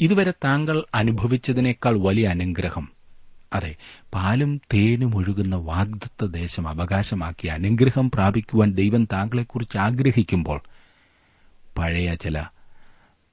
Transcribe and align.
ഇതുവരെ 0.00 0.30
താങ്കൾ 0.44 0.84
അനുഭവിച്ചതിനേക്കാൾ 0.94 1.98
വലിയ 1.98 2.26
അനുഗ്രഹം. 2.28 2.92
അതെ 3.52 3.76
പാലും 4.14 4.60
തേനും 4.74 5.16
ഒഴുകുന്ന 5.16 5.56
വാഗ്ദത്ത 5.56 6.24
ദേശം 6.24 6.68
അവകാശമാക്കി 6.68 7.48
അനുഗ്രഹം 7.48 8.10
പ്രാപിക്കുവാൻ 8.10 8.72
ദൈവം 8.72 9.04
താങ്കളെക്കുറിച്ച് 9.04 9.78
ആഗ്രഹിക്കുമ്പോൾ 9.78 10.60
പഴയ 11.78 12.14
ചില 12.14 12.44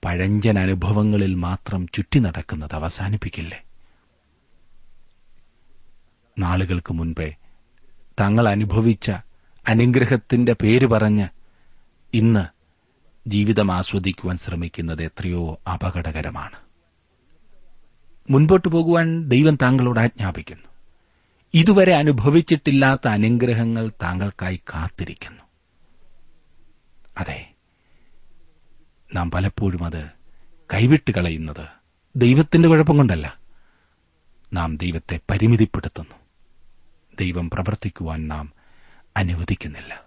പഴഞ്ചൻ 0.05 0.59
അനുഭവങ്ങളിൽ 0.59 1.35
മാത്രം 1.35 1.87
ചുറ്റി 1.87 2.19
നടക്കുന്നത് 2.19 2.75
അവസാനിപ്പിക്കില്ലേ? 2.75 3.59
നാളുകൾക്ക് 6.39 6.93
മുൻപേ 6.93 7.35
തങ്ങൾ 8.19 8.49
അനുഭവിച്ച 8.49 9.11
അനുഗ്രഹത്തിന്റെ 9.67 10.53
പേര് 10.53 10.85
പറഞ്ഞ് 10.85 11.27
ഇന്ന് 12.13 12.52
ജീവിതം 13.27 13.71
ആസ്വദിക്കുവാൻ 13.71 14.37
ശ്രമിക്കുന്നത് 14.37 15.03
എത്രയോ 15.03 15.59
അപകടകരമാണ്. 15.73 16.59
മുൻപോട്ടു 18.29 18.67
പോകുവാൻ 18.67 19.27
ദൈവം 19.27 19.55
താങ്കളോട് 19.55 19.99
ആജ്ഞാപിക്കുന്നു. 19.99 20.63
ഇതുവരെ 21.53 21.93
അനുഭവിച്ചിട്ടില്ലാത്ത 21.93 23.07
അനുഗ്രഹങ്ങൾ 23.07 23.91
താങ്കൾക്കായി 24.03 24.55
കാത്തിരിക്കുന്നു. 24.55 25.43
അതെ 27.17 27.51
നാം 29.13 29.31
പലപ്പോഴും 29.31 29.83
അത് 29.83 30.09
കൈവിട്ട് 30.73 31.11
കളയുന്നത് 31.11 31.67
ദൈവത്തിന്റെ 32.15 32.69
കുഴപ്പം 32.69 32.97
കൊണ്ടല്ല. 32.97 33.37
നാം 34.53 34.77
ദൈവത്തെ 34.77 35.19
പരിമിതിപ്പെടുത്തുന്നു. 35.31 36.15
ദൈവം 37.19 37.49
പ്രവർത്തിക്കുവാൻ 37.49 38.27
നാം 38.27 38.53
അനുവദിക്കുന്നില്ല. 39.17 40.01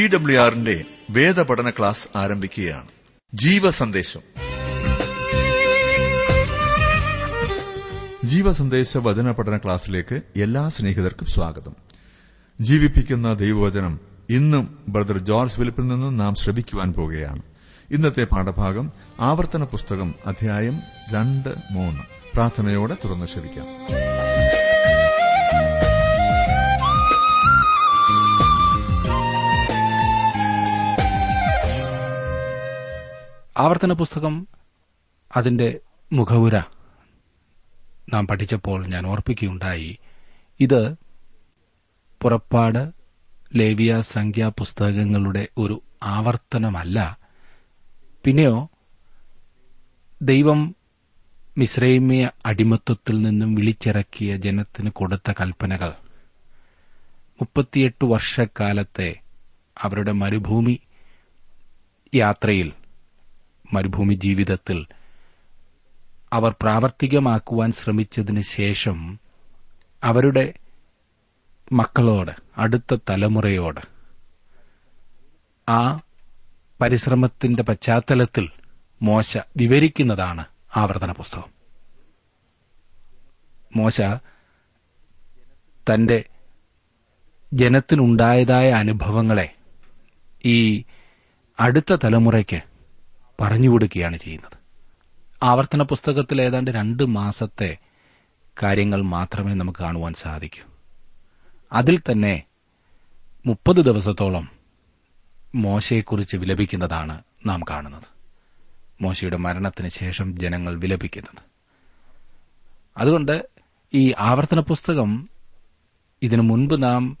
ടി 0.00 0.06
ഡബ്ല്യു 0.06 0.40
ആറിന്റെ 0.40 0.84
വേദപഠന 1.10 1.70
ക്ലാസ് 1.70 2.18
ആരംഭിക്കുകയാണ്. 2.18 2.88
ജീവസന്ദേശം. 3.34 4.20
ജീവസന്ദേശ 8.24 8.96
വചന 8.96 9.30
പഠന 9.32 9.56
ക്ലാസ്സിലേക്ക് 9.56 10.20
എല്ലാ 10.36 10.68
സ്നേഹിതർക്കും 10.68 11.26
സ്വാഗതം. 11.26 11.76
ജീവിപ്പിക്കുന്ന 12.60 13.34
ദൈവവചനം 13.34 14.00
ഇന്നും 14.30 14.78
ബ്രദർ 14.88 15.18
ജോർജ് 15.18 15.52
ഫിലിപ്പിൽ 15.52 15.82
നിന്നും 15.82 16.16
നാം 16.16 16.34
ശ്രമിക്കുവാൻ 16.34 16.92
പോകുകയാണ്. 16.92 17.42
ഇന്നത്തെ 17.90 18.24
പാഠഭാഗം 18.24 18.92
ആവർത്തന 19.20 19.64
പുസ്തകം 19.64 20.14
അധ്യായം 20.26 20.80
രണ്ട് 21.12 21.54
മൂന്ന്. 21.70 22.02
പ്രാർത്ഥനയോടെ 22.34 22.94
തുറന്ന് 22.94 23.26
ശ്രമിക്കാം 23.26 23.66
ആവർത്തന 33.60 33.92
പുസ്തകം 33.92 34.48
അതിന്റെ 35.36 35.80
മുഖവുര 36.12 36.58
നാം 38.12 38.26
പഠിച്ചപ്പോൾ 38.26 38.86
ഞാൻ 38.86 39.06
ഓർപ്പിക്കുകയുണ്ടായി. 39.06 39.98
ഇത് 40.60 40.94
പുറപ്പാട് 42.22 42.92
ലേവിയ 43.56 44.00
സംഖ്യാ 44.00 44.48
പുസ്തകങ്ങളുടെ 44.48 45.48
ഒരു 45.58 45.82
ആവർത്തനമല്ല. 46.02 47.18
പിന്നെയോ 48.24 48.68
ദൈവം 50.22 50.76
മിശ്രൈമ്യ 51.58 52.30
അടിമത്വത്തിൽ 52.46 53.22
നിന്നും 53.22 53.54
വിളിച്ചിറക്കിയ 53.54 54.36
ജനത്തിന് 54.36 54.90
കൊടുത്ത 54.90 55.32
കൽപ്പനകൾ. 55.40 55.88
മുപ്പത്തിയെട്ട് 57.40 58.04
വർഷക്കാലത്തെ 58.04 59.20
അവരുടെ 59.78 60.12
മരുഭൂമി 60.12 60.80
യാത്രയിൽ 62.14 62.72
മരുഭൂമി 63.72 64.14
ജീവിതത്തിൽ 64.24 64.78
അവർ 66.32 66.52
പ്രാവർത്തികമാക്കുവാൻ 66.62 67.72
ശ്രമിച്ചതിന് 67.72 68.42
ശേഷം 68.56 68.98
അവരുടെ 70.02 70.44
മക്കളോട് 71.72 72.32
അടുത്ത 72.56 72.94
തലമുറയോട് 73.08 73.82
ആ 75.68 75.82
പരിശ്രമത്തിന്റെ 76.80 77.62
പശ്ചാത്തലത്തിൽ 77.62 78.46
മോശ 79.00 79.30
വിവരിക്കുന്നതാണ് 79.56 80.42
ആവർത്തന 80.76 81.12
പുസ്തകം. 81.12 81.50
മോശ 83.72 83.98
തന്റെ 85.86 86.18
ജനത്തിനുണ്ടായതായ 87.52 88.70
അനുഭവങ്ങളെ 88.72 89.48
ഈ 90.44 90.58
അടുത്ത 91.58 91.92
തലമുറയ്ക്ക് 92.04 92.60
പറഞ്ഞുകൊടുക്കുകയാണ് 93.40 94.16
ചെയ്യുന്നത്. 94.16 94.58
ആവർത്തന 95.42 95.82
പുസ്തകത്തിൽ 95.82 96.42
ഏതാണ്ട് 96.42 96.70
രണ്ട് 96.70 97.06
മാസത്തെ 97.06 97.78
കാര്യങ്ങൾ 98.62 99.02
മാത്രമേ 99.02 99.54
നമുക്ക് 99.54 99.78
കാണുവാൻ 99.78 100.14
സാധിക്കൂ. 100.14 100.70
അതിൽ 101.72 101.98
തന്നെ 101.98 102.42
മുപ്പത് 103.46 103.76
ദിവസത്തോളം 103.76 104.48
മോശയെക്കുറിച്ച് 105.54 106.36
വിലപിക്കുന്നതാണ് 106.36 107.22
നാം 107.46 107.60
കാണുന്നത്. 107.70 108.02
മോശയുടെ 109.02 109.36
മരണത്തിന് 109.36 109.88
ശേഷം 109.88 110.38
ജനങ്ങൾ 110.38 110.78
വിലപിക്കുന്നത്. 110.78 111.42
അതുകൊണ്ട് 112.96 113.48
ഈ 113.94 114.14
ആവർത്തന 114.18 114.60
പുസ്തകം 114.60 115.28
ഇതിനു 116.22 116.42
മുൻപ് 116.42 116.82
നാം 116.82 117.18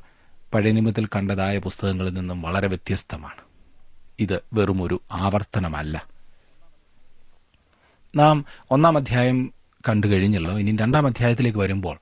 പഴയ 0.54 0.72
നിയമത്തിൽ 0.72 1.06
കണ്ടതായ 1.06 1.58
പുസ്തകങ്ങളിൽ 1.58 2.14
നിന്നും 2.14 2.42
വളരെ 2.42 2.68
വ്യത്യസ്തമാണ്. 2.68 3.49
ഇത് 4.20 4.40
വെറുമൊരു 4.52 5.00
ആവർത്തനമല്ല. 5.12 6.06
നാം 8.16 8.44
ഒന്നാം 8.70 8.96
അധ്യായം 8.96 9.52
കണ്ടു 9.88 10.06
കഴിഞ്ഞല്ലോ. 10.06 10.58
ഇനി 10.58 10.76
രണ്ടാം 10.76 11.06
അധ്യായത്തിലേക്ക് 11.06 11.58
വരുമ്പോൾ 11.58 11.98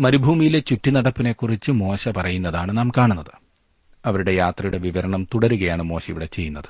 മരുഭൂമിയിലെ 0.00 0.58
ചുറ്റിനടപ്പിനെക്കുറിച്ച് 0.58 1.72
മോശ 1.72 2.08
പറയുന്നതാണ് 2.08 2.78
നാം 2.78 2.92
കാണുന്നത്. 2.96 3.30
അവരുടെ 4.06 4.32
യാത്രയുടെ 4.32 4.78
വിവരണം 4.78 5.24
തുടരുകയാണ് 5.24 5.82
മോശ 5.82 6.02
ഇവിടെ 6.08 6.24
ചെയ്യുന്നത്. 6.24 6.64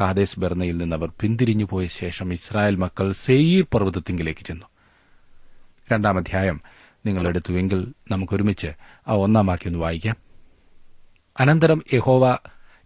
കാദേശ് 0.00 0.40
ബെർണയിൽ 0.40 0.76
നിന്ന് 0.76 0.96
അവർ 0.96 1.12
പിന്തിരിഞ്ഞു 1.20 1.64
പോയ 1.70 1.86
ശേഷം 1.86 2.32
ഇസ്രായേൽ 2.32 2.76
മക്കൾ 2.76 3.12
സെയ്യീർ 3.12 3.66
പർവതത്തിങ്കിലേക്ക് 3.74 4.46
ചെന്നു. 4.46 4.66
രണ്ടാം 5.92 6.18
അധ്യായം 6.18 6.60
നിങ്ങളെടുത്തുവെങ്കിൽ 7.06 7.94
നമുക്കൊരുമിച്ച് 8.10 8.66
ആ 9.08 9.12
ഒന്നാം 9.12 9.46
വാക്യം 9.46 9.70
ഒന്ന് 9.70 9.78
വായിക്കാം. 9.78 10.16
അനന്തരം 11.40 11.82
യഹോവ 11.92 12.38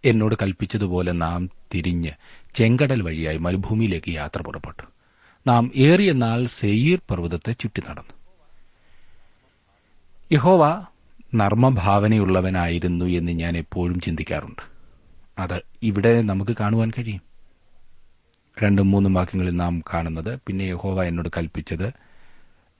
എന്നോട് 0.04 0.34
കൽപ്പിച്ചതുപോലെ 0.42 1.12
നാം 1.12 1.50
തിരിഞ്ഞ് 1.74 2.10
ചെങ്കടൽ 2.54 3.02
വഴിയായി 3.02 3.36
മരുഭൂമിയിലേക്ക് 3.36 4.10
യാത്ര 4.10 4.42
പുറപ്പെട്ടു. 4.42 4.82
നാം 5.46 5.72
ഏറിയ 5.76 6.12
നാൾ 6.12 6.46
സെയീർ 6.46 7.00
പർവതത്തെ 7.10 7.52
ചുറ്റി 7.52 7.82
നടന്നു. 7.90 8.12
യഹോവ 10.32 10.86
നർമ്മഭാവനയുള്ളവനായിരുന്നു 11.34 13.04
എന്ന് 13.04 13.32
ഞാൻ 13.32 13.56
എപ്പോഴും 13.56 14.00
ചിന്തിക്കാറുണ്ട്. 14.00 14.62
അത് 15.38 15.62
ഇവിടെ 15.82 16.22
നമുക്ക് 16.22 16.56
കാണുവാൻ 16.60 16.90
കഴിയും. 16.90 17.20
രണ്ടും 18.64 18.90
മൂന്നും 18.90 19.14
വാക്യങ്ങളിൽ 19.14 19.56
നാം 19.56 19.82
കാണുന്നത് 19.94 20.40
പിന്നെ 20.46 20.64
യഹോവ 20.64 21.02
എന്നോട് 21.02 21.28
കൽപ്പിച്ചത് 21.36 21.92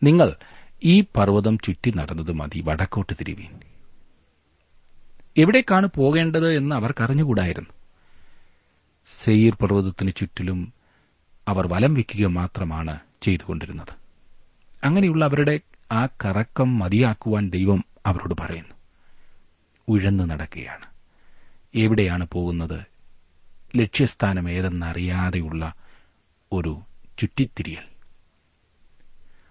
നിങ്ങൾ 0.03 0.35
ഈ 0.85 1.01
പർവതം 1.01 1.59
ചുറ്റി 1.59 1.91
നടന്നത് 1.97 2.33
മതി 2.33 2.61
വടക്കോട്ട് 2.61 3.13
തിരിവീൻ. 3.21 3.68
എവിടേക്കാണ് 5.39 5.89
പോകേണ്ടത് 5.97 6.53
എന്ന് 6.53 6.75
അവർക്കറിഞ്ഞുകൂടായിരുന്നു. 6.77 7.71
സെയീർ 9.25 9.55
പർവതത്തിന് 9.55 10.13
ചുറ്റിലും 10.17 10.73
അവർ 11.49 11.67
വലം 11.67 11.95
വയ്ക്കുക 11.95 12.27
മാത്രമാണ് 12.27 12.99
ചെയ്തുകൊണ്ടിരുന്നത്. 13.23 13.95
അങ്ങനെയുള്ള 14.85 15.25
അവരുടെ 15.25 15.61
ആ 15.93 16.07
കറക്കം 16.07 16.79
മതിയാക്കുവാൻ 16.79 17.51
ദൈവം 17.51 17.85
അവരോട് 18.07 18.35
പറയുന്നു. 18.41 18.75
ഉഴന്നു 19.89 20.25
നടക്കുകയാണ്. 20.25 20.87
എവിടെയാണ് 21.75 22.29
പോകുന്നത്? 22.33 22.81
ലക്ഷ്യസ്ഥാനം 23.77 24.51
ഏതെന്നറിയാതെയുള്ള 24.51 25.75
ഒരു 26.53 26.81
ചുറ്റിത്തിരിയൽ. 27.19 27.85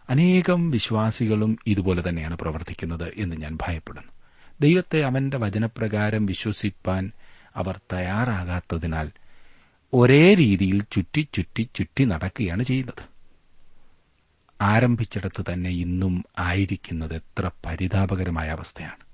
അനേകം 0.09 0.71
വിശ്വാസികളും 0.71 1.57
ഇതുപോലെ 1.67 2.09
തന്നെയാണ് 2.09 2.37
പ്രവർത്തിക്കുന്നത് 2.37 3.13
എന്ന് 3.17 3.35
ഞാൻ 3.35 3.57
ഭയപ്പെടുന്നു. 3.67 4.16
ദൈവത്തെ 4.61 5.03
അവന്റെ 5.03 5.37
വചനപ്രകാരം 5.37 6.25
വിശ്വസിപ്പാൻ 6.25 7.11
അവർ 7.55 7.79
തയ്യാറാകാത്തതിനാൽ 7.93 9.11
ഒരേ 9.93 10.33
രീതിയിൽ 10.33 10.83
ചുറ്റി 10.91 11.27
ചുറ്റി 11.33 11.69
ചുറ്റി 11.75 12.03
നടക്കുകയാണ് 12.03 12.63
ചെയ്യുന്നത്. 12.63 13.03
ആരംഭിച്ചിടത്ത് 14.61 15.45
തന്നെ 15.53 15.69
ഇന്നും 15.69 16.25
ആയിരിക്കുന്നത് 16.39 17.15
എത്ര 17.15 17.51
പരിതാപകരമായ 17.65 18.49
അവസ്ഥയാണ്. 18.49 19.07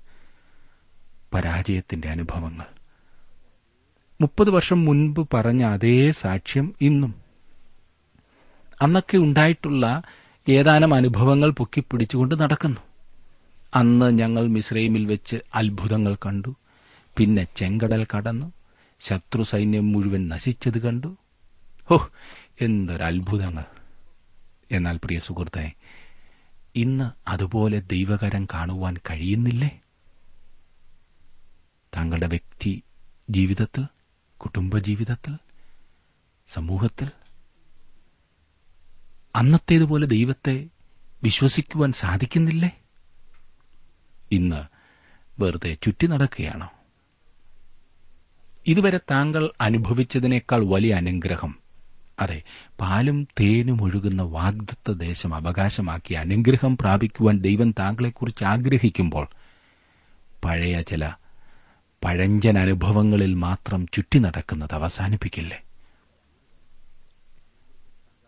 പരാജയത്തിന്റെ 1.34 2.08
അനുഭവങ്ങൾ. 2.08 2.64
മുപ്പത് 4.20 4.50
വർഷം 4.50 4.84
മുൻപ് 4.84 5.28
പറഞ്ഞ 5.34 5.64
അതേ 5.64 6.10
സാക്ഷ്യം 6.10 6.74
ഇന്നും. 6.80 7.14
അന്നൊക്കെ 8.82 9.16
ഉണ്ടായിട്ടുള്ള 9.16 10.02
ഏതാനും 10.48 10.94
അനുഭവങ്ങൾ 10.94 11.50
പൊക്കിപ്പിടിച്ചുകൊണ്ട് 11.50 12.40
നടക്കുന്നു. 12.40 12.80
അന്ന് 13.74 14.18
ഞങ്ങൾ 14.18 14.46
മിസ്രൈമിൽ 14.46 15.06
വെച്ച് 15.06 15.36
അത്ഭുതങ്ങൾ 15.54 16.14
കണ്ടു. 16.14 16.56
പിന്നെ 17.16 17.46
ചെങ്കടൽ 17.56 18.06
കടന്നു. 18.16 18.52
ശത്രു 19.00 19.42
സൈന്യം 19.42 19.92
മുഴുവൻ 19.92 20.28
നശിച്ചത് 20.28 20.78
കണ്ടു. 20.78 21.16
ഹോ 21.90 22.10
എന്തൊരത്ഭുതങ്ങൾ 22.60 23.64
എന്നാൽ 24.70 24.96
പ്രിയ 24.96 25.18
സുഹൃത്തെ 25.18 25.72
ഇന്ന് 26.76 27.30
അതുപോലെ 27.30 27.80
ദൈവകരം 27.80 28.46
കാണുവാൻ 28.54 28.96
കഴിയുന്നില്ലേ? 29.10 29.80
താങ്കളുടെ 31.96 32.26
വ്യക്തി 32.26 32.82
ജീവിതത്തിൽ 33.30 33.84
കുടുംബജീവിതത്തിൽ 34.38 35.36
സമൂഹത്തിൽ 36.48 37.10
അന്നത്തേതുപോലെ 39.36 40.06
ദൈവത്തെ 40.06 40.68
വിശ്വസിക്കുവാൻ 41.22 41.92
സാധിക്കുന്നില്ലേ? 41.92 42.83
ഇന്ന് 44.34 44.62
വെറുതെ 45.40 45.72
ചുറ്റി 45.82 46.06
നടക്കുകയാണോ. 46.06 46.68
ഇതുവരെ 48.66 49.00
താങ്കൾ 49.10 49.50
അനുഭവിച്ചതിനേക്കാൾ 49.60 50.60
വലിയ 50.64 50.94
അനുഗ്രഹം 50.94 51.52
അതെ 52.18 52.42
പാലും 52.80 53.28
തേനും 53.40 53.82
ഒഴുകുന്ന 53.82 54.22
വാഗ്ദത്ത 54.22 54.90
ദേശം 54.98 55.34
അവകാശമാക്കി 55.34 56.14
അനുഗ്രഹം 56.14 56.76
പ്രാപിക്കുവാൻ 56.76 57.38
ദൈവം 57.38 57.70
താങ്കളെക്കുറിച്ച് 57.78 58.44
ആഗ്രഹിക്കുമ്പോൾ 58.44 59.26
പഴയ 60.44 60.82
ചില 60.82 61.04
പഴഞ്ചൻ 62.02 62.58
അനുഭവങ്ങളിൽ 62.58 63.34
മാത്രം 63.34 63.86
ചുറ്റി 63.86 64.18
നടക്കുന്നത് 64.18 64.74
അവസാനിപ്പിക്കില്ലേ? 64.74 65.58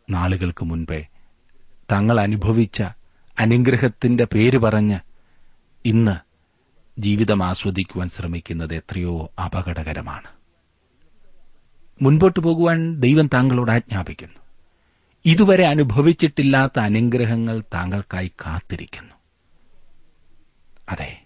നാളുകൾക്ക് 0.08 0.64
മുൻപേ 0.64 1.00
തങ്ങൾ 1.92 2.20
അനുഭവിച്ച 2.20 2.82
അനുഗ്രഹത്തിന്റെ 3.36 4.24
പേര് 4.24 4.58
പറഞ്ഞ് 4.58 4.98
ഇന്ന് 5.84 6.16
ജീവിതം 7.00 7.44
ആസ്വദിക്കുവാൻ 7.44 8.08
ശ്രമിക്കുന്നത് 8.08 8.74
എത്രയോ 8.74 9.30
അപകടകരമാണ്. 9.44 10.28
മുൻപോട്ട് 12.02 12.40
പോകുവാൻ 12.40 13.00
ദൈവം 13.00 13.26
താങ്കളോട് 13.26 13.70
ആജ്ഞാപിക്കുന്നു. 13.70 14.38
ഇതുവരെ 15.24 15.66
അനുഭവിച്ചിട്ടില്ലാത്ത 15.66 16.78
അനുഗ്രഹങ്ങൾ 16.78 17.62
താങ്കൾക്കായി 17.74 18.28
കാത്തിരിക്കുന്നു. 18.28 19.14
അതെ 20.88 21.22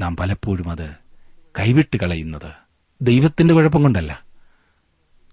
നാം 0.00 0.16
പലപ്പോഴും 0.16 0.70
അത് 0.70 0.94
കൈവിട്ട് 1.58 1.96
കളയുന്നത് 1.96 2.52
ദൈവത്തിന്റെ 3.02 3.54
കുഴപ്പം 3.54 3.82
കൊണ്ടല്ല. 3.82 4.24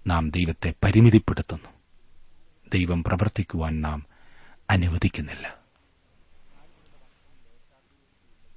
നാം 0.06 0.30
ദൈവത്തെ 0.30 0.74
പരിമിതിപ്പെടുത്തുന്നു. 0.84 1.68
ദൈവം 2.74 3.04
പ്രവർത്തിക്കുവാൻ 3.04 3.80
നാം 3.80 4.06
അനുവദിക്കുന്നില്ല. 4.70 5.57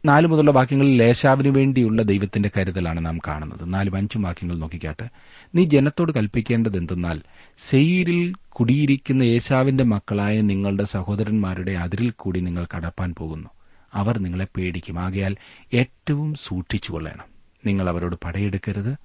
നാല് 0.06 0.28
മുതലുള്ള 0.28 0.52
വാക്യങ്ങളിൽ 0.52 1.04
ലേശാവിനു 1.04 1.50
വേണ്ടിയുള്ള 1.50 2.02
ദൈവത്തിന്റെ 2.02 2.52
കരുതലാണ് 2.58 3.06
നാം 3.06 3.18
കാണുന്നത്. 3.28 3.74
നാലും 3.74 3.96
അഞ്ചും 3.96 4.22
വാക്യങ്ങൾ 4.22 4.58
നോക്കിക്കാട്ടെ. 4.58 5.10
നീ 5.56 5.64
ജനത്തോട് 5.64 6.12
കൽപ്പിക്കേണ്ടത് 6.12 6.78
എന്തെന്നാൽ 6.78 7.22
സെയിരിൽ 7.70 8.34
കുടിയിരിക്കുന്ന 8.50 9.24
യേശാവിന്റെ 9.24 9.84
മക്കളായ 9.84 10.42
നിങ്ങളുടെ 10.42 10.84
സഹോദരന്മാരുടെ 10.84 11.72
അതിരിൽ 11.72 12.10
കൂടി 12.10 12.40
നിങ്ങൾ 12.40 12.68
കടപ്പാൻ 12.76 13.16
പോകുന്നു. 13.18 13.50
അവർ 13.94 14.20
നിങ്ങളെ 14.20 14.48
പേടിക്കും. 14.58 15.00
ആകയാൽ 15.00 15.36
ഏറ്റവും 15.74 16.34
സൂക്ഷിച്ചുകൊള്ളണം 16.34 17.26
നിങ്ങൾ 17.66 17.90
അവരോട് 17.90 18.16
പടയെടുക്കരുത്. 18.26 18.96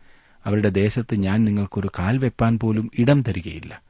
അവരുടെ 0.46 0.68
ദേശത്ത് 0.68 1.14
ഞാൻ 1.14 1.44
നിങ്ങൾക്കൊരു 1.44 1.88
കാൽ 1.98 2.18
വെപ്പാൻ 2.18 2.58
പോലും 2.58 2.90
ഇടം 2.98 3.22
തരികയില്ല. 3.22 3.82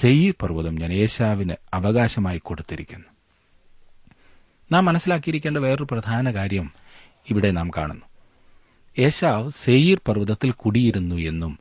സെയ്യീർ 0.00 0.34
പർവതം 0.42 0.74
ഞാൻ 0.74 0.92
യേശാവിന് 0.92 1.54
അവകാശമായി 1.74 2.38
കൊടുത്തിരിക്കുന്നു. 2.38 3.15
നാം 4.72 4.84
മനസ്സിലാക്കിയിരിക്കേണ്ട 4.84 5.58
വേറൊരു 5.58 5.86
പ്രധാന 5.90 6.30
കാര്യം 6.30 6.72
ഇവിടെ 7.30 7.50
നാം 7.50 7.70
കാണുന്നു. 7.76 8.06
ഏശാവ് 8.98 9.50
സെയിർ 9.50 10.00
പർവതത്തിൽ 10.08 10.50
കുടിയിരുന്നു 10.50 11.14
എന്നും 11.14 11.58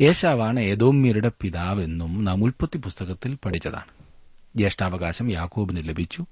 ഏശാവാണ് 0.00 0.60
ഏതോമ്യരുടെ 0.60 1.30
പിതാവെന്നും 1.40 2.24
നാം 2.24 2.44
ഉൽപ്പത്തി 2.44 2.78
പുസ്തകത്തിൽ 2.78 3.38
പഠിച്ചതാണ്. 3.44 4.04
ജ്യേഷ്ഠാവകാശം 4.56 5.32
യാക്കോബിന് 5.32 5.88
ലഭിച്ചു. 5.88 6.24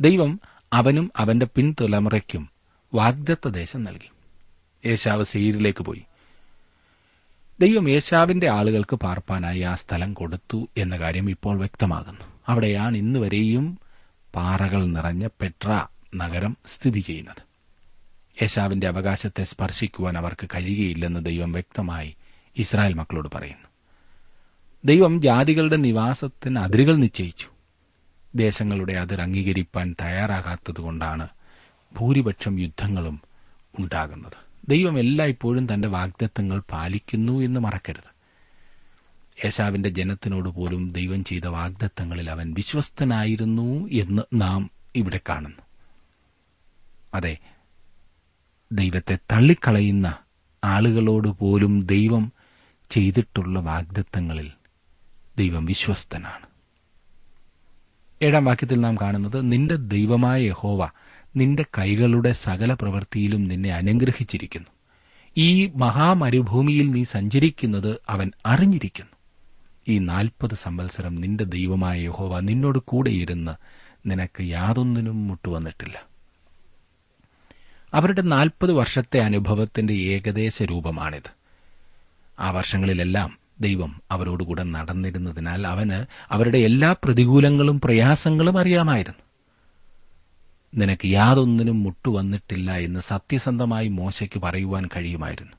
ദൈവം 0.00 0.40
അവനും 0.72 1.12
അവന്റെ 1.16 1.46
പിൻതലമുറയ്ക്കും 1.46 2.50
വാഗ്ദത്ത 2.94 3.48
ദേശം 3.48 3.84
നൽകി. 3.84 4.10
ഏശാവ് 4.88 5.24
സെയ്യീരിലേക്ക് 5.24 5.84
പോയി. 5.84 6.02
ദൈവം 7.60 7.90
യേശാവിന്റെ 7.90 8.48
ആളുകൾക്ക് 8.48 8.96
പാർപ്പാനായി 8.96 9.60
ആ 9.60 9.74
സ്ഥലം 9.74 10.14
കൊടുത്തു 10.14 10.68
എന്ന 10.76 10.96
കാര്യം 10.96 11.30
ഇപ്പോൾ 11.30 11.58
വ്യക്തമാകുന്നു. 11.58 12.20
അവിടെയാണ് 12.48 12.96
ഇന്നുവരെയും 12.96 13.78
പാറകൾ 14.34 14.84
നിറഞ്ഞ 14.84 15.26
പെട്ര 15.40 15.86
നഗരം 16.14 16.56
സ്ഥിതി 16.66 17.00
ചെയ്യുന്നത്. 17.00 17.42
യേശാവിന്റെ 18.42 18.88
അവകാശത്തെ 18.88 19.44
സ്പർശിക്കുവാൻ 19.44 20.18
അവർക്ക് 20.18 20.48
കഴിയുകയില്ലെന്ന് 20.54 21.24
ദൈവം 21.24 21.52
വ്യക്തമായി 21.52 22.16
ഇസ്രായേൽ 22.58 22.94
മക്കളോട് 22.94 23.28
പറയുന്നു. 23.34 23.68
ദൈവം 24.84 25.22
ജാതികളുടെ 25.22 25.76
നിവാസത്തിന് 25.76 26.58
അതിരുകൾ 26.58 26.96
നിശ്ചയിച്ചു. 26.96 27.46
ദേശങ്ങളുടെ 28.34 28.92
അതിർ 28.92 29.20
അംഗീകരിക്കാൻ 29.20 29.94
തയ്യാറാകാത്തതുകൊണ്ടാണ് 30.00 31.28
ഭൂരിപക്ഷം 31.98 32.60
യുദ്ധങ്ങളും 32.60 33.20
ഉണ്ടാകുന്നത്. 33.78 34.52
ദൈവം 34.68 34.98
എല്ലായ്പ്പോഴും 34.98 35.74
തന്റെ 35.74 35.88
വാഗ്ദത്തങ്ങൾ 35.88 36.62
പാലിക്കുന്നു 36.72 37.40
എന്ന് 37.40 37.60
മറക്കരുത്. 37.60 38.11
യേശാവിന്റെ 39.44 39.88
ജനത്തിനോട് 39.88 40.48
പോലും 40.48 40.92
ദൈവം 40.92 41.24
ചെയ്ത 41.24 41.46
വാഗ്ദത്തങ്ങളിൽ 41.46 42.30
അവൻ 42.30 42.54
വിശ്വസ്തനായിരുന്നു 42.54 43.88
എന്ന് 43.88 44.22
നാം 44.34 44.70
ഇവിടെ 44.96 45.20
കാണുന്നു. 45.28 45.62
അതെ 47.14 47.38
ദൈവത്തെ 48.72 49.18
തള്ളിക്കളയുന്ന 49.32 50.16
ആളുകളോട് 50.64 51.28
പോലും 51.28 51.86
ദൈവം 51.86 52.32
ചെയ്തിട്ടുള്ള 52.90 53.60
വാഗ്ദത്തങ്ങളിൽ 53.60 54.50
ദൈവം 55.38 55.64
വിശ്വസ്തനാണ്. 55.64 56.46
ഏഴാം 58.22 58.44
വാക്യത്തിൽ 58.44 58.80
നാം 58.80 58.96
കാണുന്നത് 58.96 59.52
നിന്റെ 59.52 59.76
ദൈവമായ 59.76 60.42
യഹോവ 60.42 60.88
നിന്റെ 61.36 61.64
കൈകളുടെ 61.78 62.32
സകല 62.32 62.72
പ്രവൃത്തിയിലും 62.72 63.48
നിന്നെ 63.48 63.70
അനുഗ്രഹിച്ചിരിക്കുന്നു. 63.70 64.68
ഈ 65.36 65.66
മഹാമരുഭൂമിയിൽ 65.66 66.90
നീ 66.90 67.04
സഞ്ചരിക്കുന്നത് 67.04 68.00
അവൻ 68.08 68.32
അറിഞ്ഞിരിക്കുന്നു. 68.46 69.21
ഈ 69.88 69.98
നാൽപ്പത് 69.98 70.54
സംവത്സരം 70.54 71.14
നിന്റെ 71.14 71.44
ദൈവമായ 71.44 72.00
യഹോവ 72.00 72.40
നിന്നോട് 72.40 72.78
കൂടെയിരുന്ന് 72.78 73.52
നിനക്ക് 74.10 74.40
യാതൊന്നിനും 74.40 75.28
മുട്ടുവന്നിട്ടില്ല. 75.28 76.06
അവരുടെ 77.94 78.22
നാൽപ്പത് 78.22 78.72
വർഷത്തെ 78.72 79.18
അനുഭവത്തിന്റെ 79.18 79.94
ഏകദേശ 79.94 80.62
രൂപമാണിത്. 80.62 81.30
ആ 82.40 82.50
വർഷങ്ങളിലെല്ലാം 82.50 83.38
ദൈവം 83.60 84.00
അവരോടുകൂടെ 84.10 84.62
നടന്നിരുന്നതിനാൽ 84.62 85.66
അവന് 85.66 86.06
അവരുടെ 86.30 86.58
എല്ലാ 86.58 86.94
പ്രതികൂലങ്ങളും 87.04 87.80
പ്രയാസങ്ങളും 87.80 88.58
അറിയാമായിരുന്നു. 88.58 89.22
നിനക്ക് 90.74 91.06
യാതൊന്നിനും 91.06 91.82
മുട്ടുവന്നിട്ടില്ല 91.82 92.72
എന്ന് 92.72 93.00
സത്യസന്ധമായി 93.00 93.88
മോശയ്ക്ക് 93.88 94.40
പറയുവാൻ 94.40 94.88
കഴിയുമായിരുന്നു. 94.96 95.52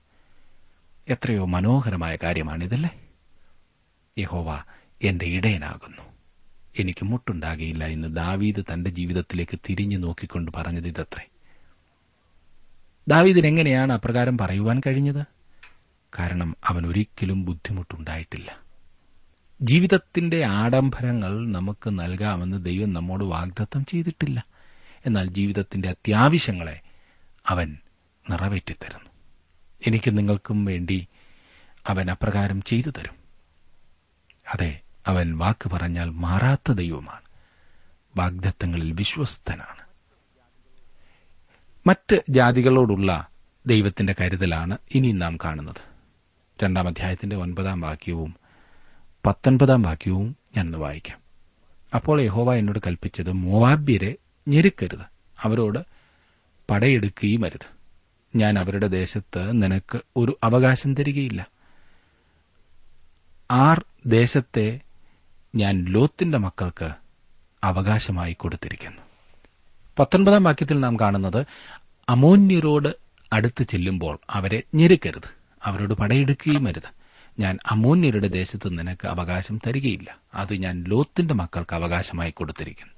എത്രയോ 1.09 1.45
മനോഹരമായ 1.45 2.17
കാര്യമാണിതല്ലേ? 2.23 3.02
യഹോവ 4.17 4.63
എന്റെ 5.01 5.25
ഇടയനാകുന്നു. 5.25 6.01
എനിക്ക് 6.79 7.05
മുട്ടുണ്ടാകിയില്ല 7.05 7.85
എന്ന് 7.85 8.15
ദാവീദ് 8.15 8.63
തന്റെ 8.73 8.89
ജീവിതത്തിലേക്ക് 8.89 9.59
തിരിഞ്ഞു 9.69 9.97
നോക്കിക്കൊണ്ട് 9.97 10.51
പറഞ്ഞത് 10.55 10.87
ഇതത്രേ. 10.87 11.27
ദാവീദിനെങ്ങനെയാണ് 13.07 13.93
അപ്രകാരം 13.93 14.37
പറയുവാൻ 14.37 14.81
കഴിഞ്ഞത്? 14.87 15.25
കാരണം 16.19 16.55
അവൻ 16.65 16.87
ഒരിക്കലും 16.87 17.45
ബുദ്ധിമുട്ടുണ്ടായിട്ടില്ല. 17.45 18.59
ജീവിതത്തിന്റെ 19.61 20.45
ആഡംബരങ്ങൾ 20.45 21.51
നമുക്ക് 21.51 21.89
നൽകാമെന്ന് 21.89 22.65
ദൈവം 22.65 22.93
നമ്മോട് 22.93 23.23
വാഗ്ദത്തം 23.23 23.85
ചെയ്തിട്ടില്ല. 23.85 24.45
എന്നാൽ 25.05 25.29
ജീവിതത്തിന്റെ 25.29 25.89
അത്യാവശ്യങ്ങളെ 25.89 26.79
അവൻ 27.47 27.77
നിറവേറ്റിത്തരുന്നു. 28.29 29.09
എനിക്ക് 29.87 30.17
നിങ്ങൾക്കും 30.17 30.65
വേണ്ടി 30.65 31.07
അവൻ 31.87 32.11
അപ്രകാരം 32.11 32.61
ചെയ്തു 32.61 32.89
തരും. 32.89 33.22
അതെ 34.53 34.79
അവൻ 35.07 35.37
വാക്ക് 35.37 35.69
പറഞ്ഞാൽ 35.69 36.09
മാറാത്ത 36.09 36.71
ദൈവമാണ്. 36.71 37.21
വാഗ്ദത്തങ്ങളിൽ 38.17 38.91
വിശ്വസ്തനാണ്. 38.91 39.83
മറ്റ് 41.87 42.23
ജാതികളോടുള്ള 42.29 43.27
ദൈവത്തിന്റെ 43.67 44.15
കരുതലാണ് 44.21 44.77
ഇനി 44.95 45.11
നാം 45.11 45.37
കാണുന്നത്. 45.37 45.93
രണ്ടാം 46.63 46.87
അധ്യായത്തിന്റെ 46.87 47.35
ഒൻപതാം 47.35 47.81
വാക്യവും 47.81 48.35
പത്തൊൻപതാം 49.25 49.81
വാക്യവും 49.81 50.35
ഞാൻ 50.57 50.71
വായിക്കാം. 50.71 51.19
അപ്പോൾ 51.95 52.21
യഹോവ 52.21 52.53
എന്നോട് 52.53 52.79
കൽപ്പിച്ചത് 52.87 53.31
മോവാബ്യരെ 53.31 54.15
ഞെരുക്കരുത്. 54.47 55.05
അവരോട് 55.41 55.79
പടയെടുക്കുകയും 56.69 57.45
അരുത്. 57.45 57.65
ഞാൻ 58.35 58.59
അവരുടെ 58.59 58.87
ദേശത്ത് 58.87 59.61
നിനക്ക് 59.61 60.01
ഒരു 60.17 60.39
അവകാശം 60.43 60.95
തരികയില്ല. 60.95 61.47
ആർ 63.51 63.85
ദേശത്തെ 64.05 64.79
ഞാൻ 65.55 65.85
ലോത്തിന്റെ 65.85 66.37
മക്കൾക്ക് 66.37 66.89
അവകാശമായി 67.63 68.33
കൊടുത്തിരിക്കുന്നു. 68.33 69.01
പത്തൊൻപതാം 69.99 70.43
വാക്യത്തിൽ 70.43 70.79
നാം 70.79 70.99
കാണുന്നത് 70.99 71.45
അമോന്യരോട് 72.09 72.87
അടുത്ത് 73.33 73.63
ചെല്ലുമ്പോൾ 73.63 74.19
അവരെ 74.29 74.63
ഞെരുക്കരുത്. 74.75 75.29
അവരോട് 75.63 75.93
പടയെടുക്കുകയും 75.93 76.67
അരുത്. 76.67 77.03
ഞാൻ 77.39 77.57
അമോന്യരുടെ 77.65 78.27
ദേശത്ത് 78.27 78.79
നിനക്ക് 78.79 79.07
അവകാശം 79.07 79.57
തരികയില്ല. 79.57 80.17
അത് 80.33 80.53
ഞാൻ 80.53 80.83
ലോത്തിന്റെ 80.87 81.33
മക്കൾക്ക് 81.33 81.75
അവകാശമായി 81.75 82.31
കൊടുത്തിരിക്കുന്നു. 82.31 82.93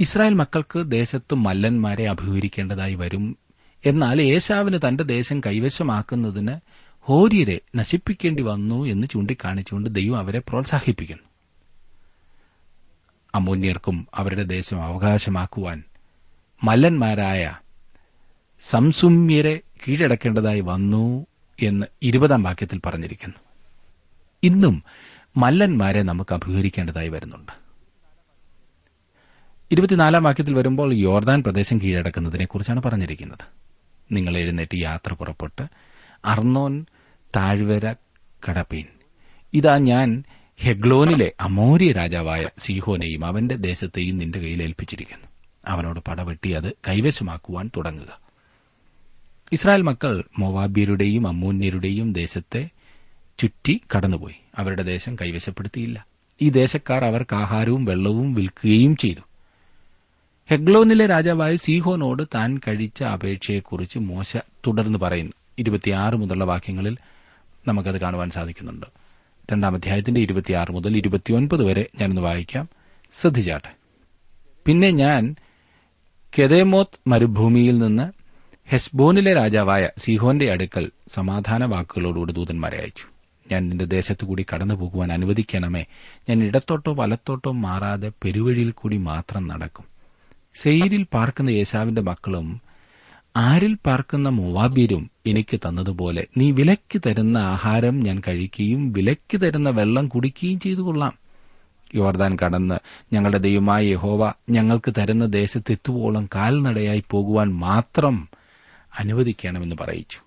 ഇസ്രായേൽ 0.00 0.34
മക്കൾക്ക് 0.34 0.90
ദേശത്ത് 0.90 1.34
മല്ലന്മാരെ 1.34 2.08
അഭിമുഖീകരിക്കേണ്ടതായി 2.08 2.94
വരും. 2.94 3.38
എന്നാൽ 3.86 4.22
ഏശാവിന് 4.22 4.78
തന്റെ 4.88 5.04
ദേശം 5.04 5.40
കൈവശമാക്കുന്നതിന് 5.40 6.60
ഹോര്യരെ 7.08 7.60
നശിപ്പിക്കേണ്ടി 7.76 8.42
വന്നു 8.42 8.84
എന്ന് 8.84 9.06
ചൂണ്ടിക്കാണിച്ചുകൊണ്ട് 9.06 9.90
ദൈവം 9.90 10.18
അവരെ 10.18 10.38
പ്രോത്സാഹിപ്പിക്കുന്നു. 10.38 11.22
അമൂന്യർക്കും 13.34 14.06
അവരുടെ 14.14 14.42
ദേശം 14.42 14.82
അവകാശമാക്കുവാൻ 14.82 15.82
മല്ലന്മാരായ 16.64 17.56
സംസുമ്യരെ 18.70 19.60
കീഴടക്കേണ്ടതായി 19.88 20.60
വന്നു 20.60 21.26
എന്ന് 21.62 21.86
ഇരുപതാം 22.02 22.42
വാക്യത്തിൽ 22.42 22.80
പറഞ്ഞിരിക്കുന്നു. 22.86 23.36
ഇന്നും 24.42 24.82
മല്ലന്മാരെ 25.36 26.02
നമുക്ക് 26.02 26.34
അഭിഹരിക്കേണ്ടതായി 26.34 27.08
വരുന്നുണ്ട്. 27.08 27.52
ഇരുപത്തിനാലാം 29.70 30.22
വാക്യത്തിൽ 30.22 30.54
വരുമ്പോൾ 30.54 30.94
യോർദാൻ 30.94 31.42
പ്രദേശം 31.42 31.78
കീഴടക്കുന്നതിനെക്കുറിച്ചാണ് 31.78 32.82
പറഞ്ഞിരിക്കുന്നത്. 32.82 33.44
നിങ്ങൾ 34.12 34.36
എഴുന്നേറ്റ് 34.36 34.76
യാത്ര 34.76 35.12
പുറപ്പെട്ട് 35.12 35.62
അർണോൻ 36.24 36.84
താഴ്വര 37.36 37.94
കടപ്പീൻ. 38.48 38.84
ഇതാ 39.54 39.76
ഞാൻ 39.76 40.24
ഹെഗ്ലോനിലെ 40.58 41.32
അമോര്യ 41.40 41.92
രാജാവായ 41.92 42.44
സീഹോനെയും 42.58 43.24
അവന്റെ 43.24 43.56
ദേശത്തെയും 43.56 44.18
നിന്റെ 44.18 44.38
കയ്യിൽ 44.38 44.62
ഏൽപ്പിച്ചിരിക്കുന്നു. 44.62 45.26
അവനോട് 45.66 46.00
പടവെട്ടി 46.00 46.52
അത് 46.52 46.72
കൈവശമാക്കുവാൻ 46.88 47.70
തുടങ്ങുക. 47.76 48.18
ഇസ്രായേൽ 49.52 49.82
മക്കൾ 49.82 50.24
മൊവാബ്യരുടെയും 50.38 51.28
അമ്മൂന്യരുടെയും 51.28 52.12
ദേശത്തെ 52.12 52.68
ചുറ്റി 53.38 53.80
കടന്നുപോയി. 53.96 54.34
അവരുടെ 54.58 54.82
ദേശം 54.82 55.14
കൈവശപ്പെടുത്തിയില്ല. 55.14 56.06
ഈ 56.42 56.48
ദേശക്കാർ 56.48 57.04
അവർക്ക് 57.04 57.34
ആഹാരവും 57.34 57.84
വെള്ളവും 57.84 58.34
വിൽക്കുകയും 58.34 58.96
ചെയ്തു. 58.96 59.20
ഹെഗ്ലോനിലെ 60.50 61.06
രാജാവായ 61.06 61.56
സീഹോനോട് 61.56 62.22
താൻ 62.34 62.58
കഴിച്ച 62.68 63.02
അപേക്ഷയെക്കുറിച്ച് 63.02 63.98
മോശ 63.98 64.36
തുടർന്ന് 64.36 64.98
പറയുന്നു. 64.98 65.32
ഇരുപത്തിയാറ് 65.58 66.14
മുതലുള്ള 66.14 66.44
വാക്യങ്ങളിൽ 66.44 66.96
നമുക്കത് 67.66 68.00
കാണുവാൻ 68.00 68.30
സാധിക്കുന്നുണ്ട്. 68.30 68.86
രണ്ടാം 69.52 69.74
അധ്യായത്തിന്റെ 69.74 70.20
ഇരുപത്തിയാറ് 70.20 70.72
മുതൽ 70.72 70.96
ഇരുപത്തിയൊൻപത് 70.96 71.64
വരെ 71.64 71.86
ഞാനൊന്ന് 72.00 72.22
വായിക്കാം. 72.22 72.68
ശ്രദ്ധിച്ചാട്ടെ. 73.20 73.74
പിന്നെ 74.66 74.90
ഞാൻ 74.90 75.34
കെദേമോത്ത് 76.38 77.08
മരുഭൂമിയിൽ 77.08 77.78
നിന്ന് 77.78 78.12
ഹെസ്ബോനിലെ 78.66 79.34
രാജാവായ 79.34 79.88
സിഹോന്റെ 79.98 80.52
അടുക്കൽ 80.52 80.90
സമാധാന 81.14 81.64
വാക്കുകളോടുകൂടി 81.64 82.32
ദൂതന്മാരെ 82.32 82.78
അയച്ചു. 82.78 83.04
ഞാൻ 83.52 83.68
നിന്റെ 83.68 83.84
ദേശത്തു 83.84 84.24
കൂടി 84.24 84.46
കടന്നു 84.54 84.74
പോകുവാൻ 84.74 85.12
അനുവദിക്കണമേ. 85.12 85.84
ഞാൻ 86.30 86.44
ഇടത്തോട്ടോ 86.44 86.94
വലത്തോട്ടോ 86.94 87.52
മാറാതെ 87.52 88.12
പെരുവഴിയിൽ 88.24 88.70
കൂടി 88.70 88.96
മാത്രം 88.96 89.48
നടക്കും. 89.48 89.84
സെയിരിൽ 90.54 91.06
പാർക്കുന്ന 91.14 91.50
യേശാവിന്റെ 91.50 92.02
മക്കളും 92.02 92.60
ആരിൽ 93.36 93.74
പാർക്കുന്ന 93.74 94.28
മോവാബീരും 94.28 95.10
എനിക്ക് 95.26 95.56
തന്നതുപോലെ 95.56 96.26
നീ 96.36 96.50
വിലയ്ക്ക് 96.50 97.00
തരുന്ന 97.06 97.38
ആഹാരം 97.38 98.00
ഞാൻ 98.00 98.22
കഴിക്കുകയും 98.28 98.92
വിലയ്ക്ക് 98.92 99.40
തരുന്ന 99.40 99.70
വെള്ളം 99.70 100.08
കുടിക്കുകയും 100.08 100.60
ചെയ്തു 100.60 100.80
കൊള്ളാം. 100.80 101.12
യോർദാൻ 101.94 102.36
കടന്ന് 102.44 102.74
ഞങ്ങളുടെ 103.12 103.38
ദൈവമായ 103.38 103.86
യഹോവ 103.86 104.32
ഞങ്ങൾക്ക് 104.50 104.94
തരുന്ന 104.98 105.26
ദേശത്തെത്തുവോളം 105.26 106.28
കാൽനടയായി 106.34 107.04
പോകുവാൻ 107.10 107.48
മാത്രം 107.52 108.28
അനുവദിക്കണമെന്ന് 108.98 109.76
പറയിച്ചു. 109.80 110.18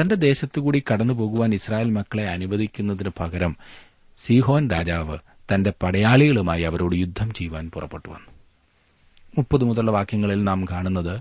തന്റെ 0.00 0.14
ദേശത്തുകൂടി 0.14 0.82
കടന്നു 0.92 1.14
പോകുവാൻ 1.14 1.54
ഇസ്രായേൽ 1.54 1.90
മക്കളെ 1.90 2.24
അനുവദിക്കുന്നതിന് 2.28 3.10
പകരം 3.20 3.56
സീഹോൻ 4.18 4.70
രാജാവ് 4.70 5.18
തന്റെ 5.54 5.72
പടയാളികളുമായി 5.82 6.62
അവരോട് 6.62 6.96
യുദ്ധം 6.96 7.32
ചെയ്യുവാൻ 7.34 7.70
പുറപ്പെട്ടു 7.70 8.08
വന്നു. 8.08 8.30
മുപ്പത് 9.38 9.64
മുതലുള്ള 9.64 9.90
വാക്യങ്ങളിൽ 9.90 10.42
നാം 10.42 10.64
കാണുന്നത് 10.64 11.20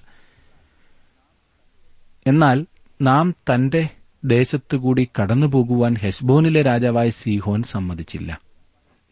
എന്നാൽ 2.27 2.65
നാം 3.01 3.31
തന്റെ 3.31 3.89
ദേശത്തുകൂടി 4.25 5.09
കടന്നുപോകുവാൻ 5.21 5.95
ഹെസ്ബോനിലെ 5.95 6.61
രാജാവായ 6.61 7.09
സീഹോൻ 7.09 7.63
സമ്മതിച്ചില്ല. 7.63 8.41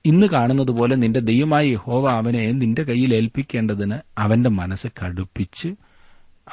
ഇന്ന് 0.05 0.27
കാണുന്നതുപോലെ 0.27 0.95
നിന്റെ 0.95 1.19
ദൈവമായി 1.19 1.69
യഹോവ 1.69 2.09
അവനെ 2.09 2.51
നിന്റെ 2.51 2.83
കയ്യിൽ 2.83 3.15
ഏൽപ്പിക്കേണ്ടതിന് 3.15 3.97
അവന്റെ 4.17 4.49
മനസ്സ് 4.49 4.87
കടുപ്പിച്ച് 5.03 5.69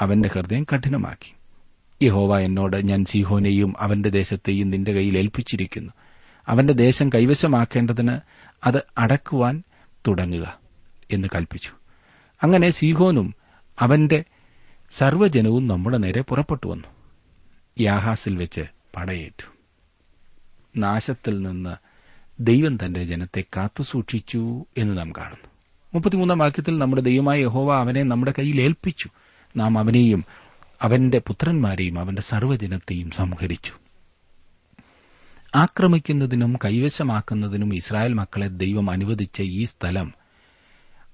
അവന്റെ 0.00 0.28
ഹൃദയം 0.28 0.66
കഠിനമാക്കി. 0.74 1.34
യഹോവ 2.02 2.38
എന്നോട് 2.38 2.88
ഞാൻ 2.88 3.04
സീഹോനെയും 3.04 3.74
അവന്റെ 3.78 4.08
ദേശത്തെയും 4.08 4.70
നിന്റെ 4.70 4.92
കയ്യിൽ 4.92 5.18
ഏൽപ്പിച്ചിരിക്കുന്നു. 5.18 5.92
അവന്റെ 6.48 6.72
ദേശം 6.72 7.08
കൈവശമാക്കേണ്ടതിന് 7.08 8.18
അത് 8.64 8.82
അടക്കുവാൻ 8.98 9.62
തുടങ്ങുക 10.08 10.58
എന്ന് 11.10 11.28
കൽപ്പിച്ചു. 11.34 11.70
അങ്ങനെ 12.42 12.70
സീഹോനും 12.70 13.34
അവന്റെ 13.80 14.24
സർവജനവും 14.98 15.66
നമ്മുടെ 15.66 15.98
നേരെ 15.98 16.20
പുറപ്പെട്ടു 16.20 16.66
വന്നു. 16.66 16.88
യാഹാസിൽ 17.80 18.36
വെച്ച് 18.36 18.60
പടയേറ്റു. 18.96 19.46
നാശത്തിൽ 20.76 21.42
നിന്ന് 21.42 21.76
ദൈവം 22.40 22.76
തന്റെ 22.76 23.04
ജനത്തെ 23.04 23.44
കാത്തുസൂക്ഷിച്ചു 23.56 24.66
എന്ന് 24.78 24.98
നാം 24.98 25.12
കാണുന്നു. 25.12 25.48
മുപ്പത്തിമൂന്നാം 25.94 26.38
വാക്യത്തിൽ 26.38 26.78
നമ്മുടെ 26.78 27.02
ദൈവമായ 27.02 27.40
യഹോവ 27.40 27.74
അവനെ 27.74 28.02
നമ്മുടെ 28.02 28.34
കയ്യിൽ 28.38 28.60
ഏൽപ്പിച്ചു. 28.60 29.10
നാം 29.56 29.78
അവനെയും 29.78 30.24
അവന്റെ 30.82 31.18
പുത്രന്മാരെയും 31.18 31.98
അവന്റെ 31.98 32.22
സർവജനത്തെയും 32.22 33.10
സംഹരിച്ചു. 33.10 33.72
ആക്രമിക്കുന്നതിനും 35.54 36.58
കൈവശമാക്കുന്നതിനും 36.64 37.74
ഇസ്രായേൽ 37.74 38.12
മക്കളെ 38.12 38.48
ദൈവം 38.48 38.90
അനുവദിച്ച 38.90 39.42
ഈ 39.42 39.64
സ്ഥലം 39.64 40.14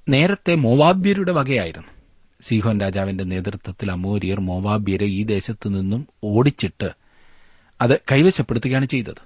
നേരത്തെ 0.08 0.54
മോവാബ്യരുടെ 0.54 1.32
വകയായിരുന്നു. 1.32 1.99
സീഹോൻ 2.40 2.80
രാജാവിന്റെ 2.80 3.24
നേതൃത്വത്തിൽ 3.24 3.92
അമോരിയർ 3.92 4.40
മോവാബിയരെ 4.40 5.06
ഈ 5.06 5.24
ദേശത്തു 5.24 5.68
നിന്നും 5.68 6.08
ഓടിച്ചിട്ട് 6.24 6.90
അത് 7.80 7.98
കൈവശപ്പെടുത്തുകയാണ് 7.98 8.84
ചെയ്തത്. 8.84 9.16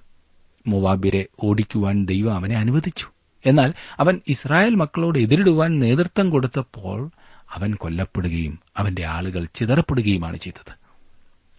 മോവാബ്യരെ 0.66 1.26
ഓടിക്കുവാൻ 1.44 2.04
ദൈവം 2.04 2.35
അവനെ 2.35 2.56
അനുവദിച്ചു. 2.56 3.06
എന്നാൽ 3.47 3.75
അവൻ 3.99 4.21
ഇസ്രായേൽ 4.28 4.75
മക്കളോട് 4.75 5.18
എതിരിടുവാൻ 5.18 5.78
നേതൃത്വം 5.78 6.30
കൊടുത്തപ്പോൾ 6.30 7.11
അവൻ 7.50 7.75
കൊല്ലപ്പെടുകയും 7.75 8.59
അവന്റെ 8.76 9.04
ആളുകൾ 9.04 9.47
ചിതറപ്പെടുകയുമാണ് 9.54 10.37
ചെയ്തത്. 10.37 10.75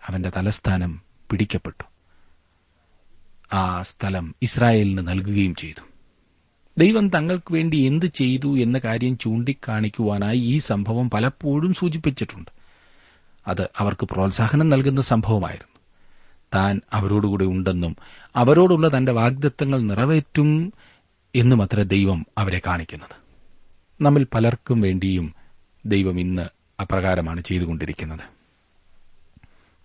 അവന്റെ 0.08 0.32
തലസ്ഥാനം 0.38 1.02
പിടിക്കപ്പെട്ടു. 1.32 1.84
ആ 3.56 3.82
സ്ഥലം 3.82 4.36
ഇസ്രായേലിന് 4.42 5.08
നൽകുകയും 5.08 5.56
ചെയ്തു. 5.56 5.95
ദൈവം 6.78 7.10
തങ്ങൾക്ക് 7.10 7.54
വേണ്ടി 7.54 7.78
എന്ത് 7.78 8.06
ചെയ്തു 8.06 8.58
എന്ന 8.58 8.78
കാര്യം 8.78 9.18
ചൂണ്ടിക്കാണിക്കുവാനായി 9.18 10.38
ഈ 10.38 10.58
സംഭവം 10.58 11.10
പലപ്പോഴും 11.10 11.74
സൂചിപ്പിച്ചിട്ടുണ്ട്. 11.74 12.52
അത് 13.48 13.70
അവർക്ക് 13.78 14.06
പ്രോത്സാഹനം 14.06 14.70
നൽകുന്ന 14.70 15.02
സംഭവമായിരുന്നു. 15.02 15.80
താൻ 16.56 16.82
അവരോടുകൂടെ 16.94 17.46
ഉണ്ടെന്നും 17.46 17.96
അവരോടുള്ള 18.36 18.98
തന്റെ 18.98 19.12
വാഗ്ദത്തങ്ങൾ 19.12 19.82
നിറവേറ്റും 19.82 20.74
എന്നും 21.36 21.62
അത്ര 21.62 21.82
ദൈവം 21.82 22.26
അവരെ 22.38 22.62
കാണിക്കുന്നത്. 22.68 23.16
നമ്മിൽ 24.02 24.28
പലർക്കും 24.34 24.82
വേണ്ടിയും 24.82 25.36
ദൈവം 25.86 26.20
ഇന്ന് 26.20 26.48
അപ്രകാരമാണ് 26.82 27.42
ചെയ്തുകൊണ്ടിരിക്കുന്നത്. 27.42 28.20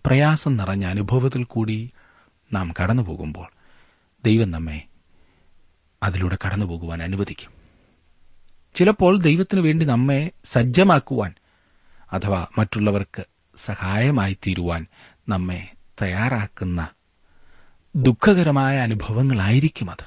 പ്രയാസം 0.06 0.56
നിറഞ്ഞ 0.56 0.86
അനുഭവത്തിൽ 0.86 1.44
കൂടി 1.44 1.90
നാം 2.52 2.74
കടന്നുപോകുമ്പോൾ 2.82 3.46
ദൈവം 4.24 4.50
നമ്മെ 4.50 4.82
അതിലൂടെ 6.02 6.38
കടന്നുപോകുവാൻ 6.46 7.02
അനുവദിക്കും. 7.02 7.50
ചിലപ്പോൾ 8.74 9.18
ദൈവത്തിനു 9.18 9.60
വേണ്ടി 9.60 9.86
നമ്മെ 9.86 10.30
സജ്ജമാക്കുവാൻ 10.44 11.34
അഥവാ 12.12 12.46
മറ്റുള്ളവർക്ക് 12.58 13.24
സഹായമായി 13.56 14.38
തീരുവാൻ 14.46 14.86
നമ്മെ 15.28 15.68
തയ്യാറാക്കുന്ന 16.02 16.88
ദുഃഖകരമായ 17.96 18.78
അനുഭവങ്ങളായിരിക്കും 18.78 19.90
അത്. 19.90 20.04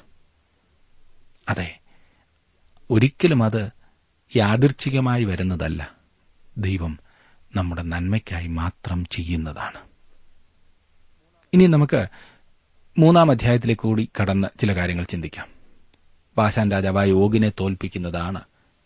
അതെ 1.48 1.78
ഒരിക്കലും 2.90 3.44
അത് 3.44 3.70
യാദൃച്ഛികമായി 4.36 5.24
വരുന്നതല്ല. 5.24 5.94
ദൈവം 6.58 6.98
നമ്മുടെ 7.56 7.82
നന്മയ്ക്കായി 7.82 8.46
മാത്രം 8.46 9.06
ചെയ്യുന്നതാണ്. 9.06 9.78
ഇനി 11.52 11.66
നമുക്ക് 11.66 12.06
മൂന്നാം 12.98 13.30
അധ്യായത്തിലേക്ക് 13.30 13.82
കൂടി 13.82 14.08
കടന്ന് 14.20 14.48
ചില 14.60 14.76
കാര്യങ്ങൾ 14.76 15.04
ചിന്തിക്കാം. 15.04 15.53
ബാഷാൻ 16.38 16.70
രാജാവായ 16.70 17.12
ഓഗിനെ 17.12 17.52
തോൽപ്പിക്കുന്നതാണ് 17.60 18.40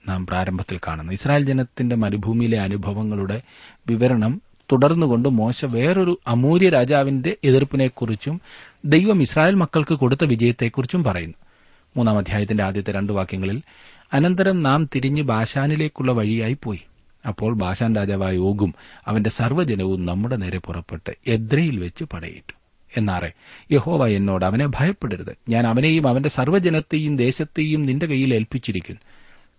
നാം 0.08 0.26
പ്രാരംഭത്തിൽ 0.26 0.80
കാണുന്നത്. 0.86 1.14
ഇസ്രായേൽ 1.14 1.44
ജനത്തിന്റെ 1.44 1.96
മരുഭൂമിയിലെ 1.96 2.58
അനുഭവങ്ങളുടെ 2.60 3.42
വിവരണം 3.88 4.42
തുടർന്നുകൊണ്ട് 4.72 5.28
മോശ 5.28 5.64
വേറൊരു 5.64 6.20
അമൂര്യ 6.26 6.68
രാജാവിന്റെ 6.68 7.36
എതിർപ്പിനെക്കുറിച്ചും 7.44 8.40
ദൈവം 8.84 9.22
ഇസ്രായേൽ 9.22 9.54
മക്കൾക്ക് 9.54 9.94
കൊടുത്ത 9.94 10.24
വിജയത്തെക്കുറിച്ചും 10.24 11.04
പറയുന്നു. 11.04 11.34
മൂന്നാം 11.96 12.18
അധ്യായത്തിന്റെ 12.18 12.64
ആദ്യത്തെ 12.64 12.92
രണ്ട് 12.92 13.12
വാക്യങ്ങളിൽ 13.12 13.62
അനന്തരം 14.12 14.62
നാം 14.62 14.88
തിരിഞ്ഞ് 14.94 15.22
ബാഷാനിലേക്കുള്ള 15.22 16.12
വഴിയായി 16.12 16.56
പോയി. 16.62 16.80
അപ്പോൾ 17.28 17.54
ബാഷാൻ 17.54 17.96
രാജാവായ 17.96 18.34
യോഗും 18.34 18.74
അവന്റെ 19.06 19.30
സർവജനവും 19.30 20.06
നമ്മുടെ 20.06 20.36
നേരെ 20.36 20.58
പുറപ്പെട്ട് 20.58 21.12
എദ്രയിൽ 21.26 21.78
വെച്ച് 21.78 22.04
പടയേറ്റു. 22.04 22.57
എന്നാറെ. 22.96 23.32
യഹോവ 23.72 24.06
എന്നോട് 24.06 24.44
അവനെ 24.44 24.66
ഭയപ്പെടരുത്. 24.66 25.36
ഞാൻ 25.48 25.66
അവനെയും 25.66 26.08
അവന്റെ 26.08 26.28
സർവജനത്തെയും 26.28 27.16
ദേശത്തെയും 27.16 27.82
നിന്റെ 27.82 28.06
കയ്യിൽ 28.06 28.34
ഏൽപ്പിച്ചിരിക്കുന്നു. 28.34 29.00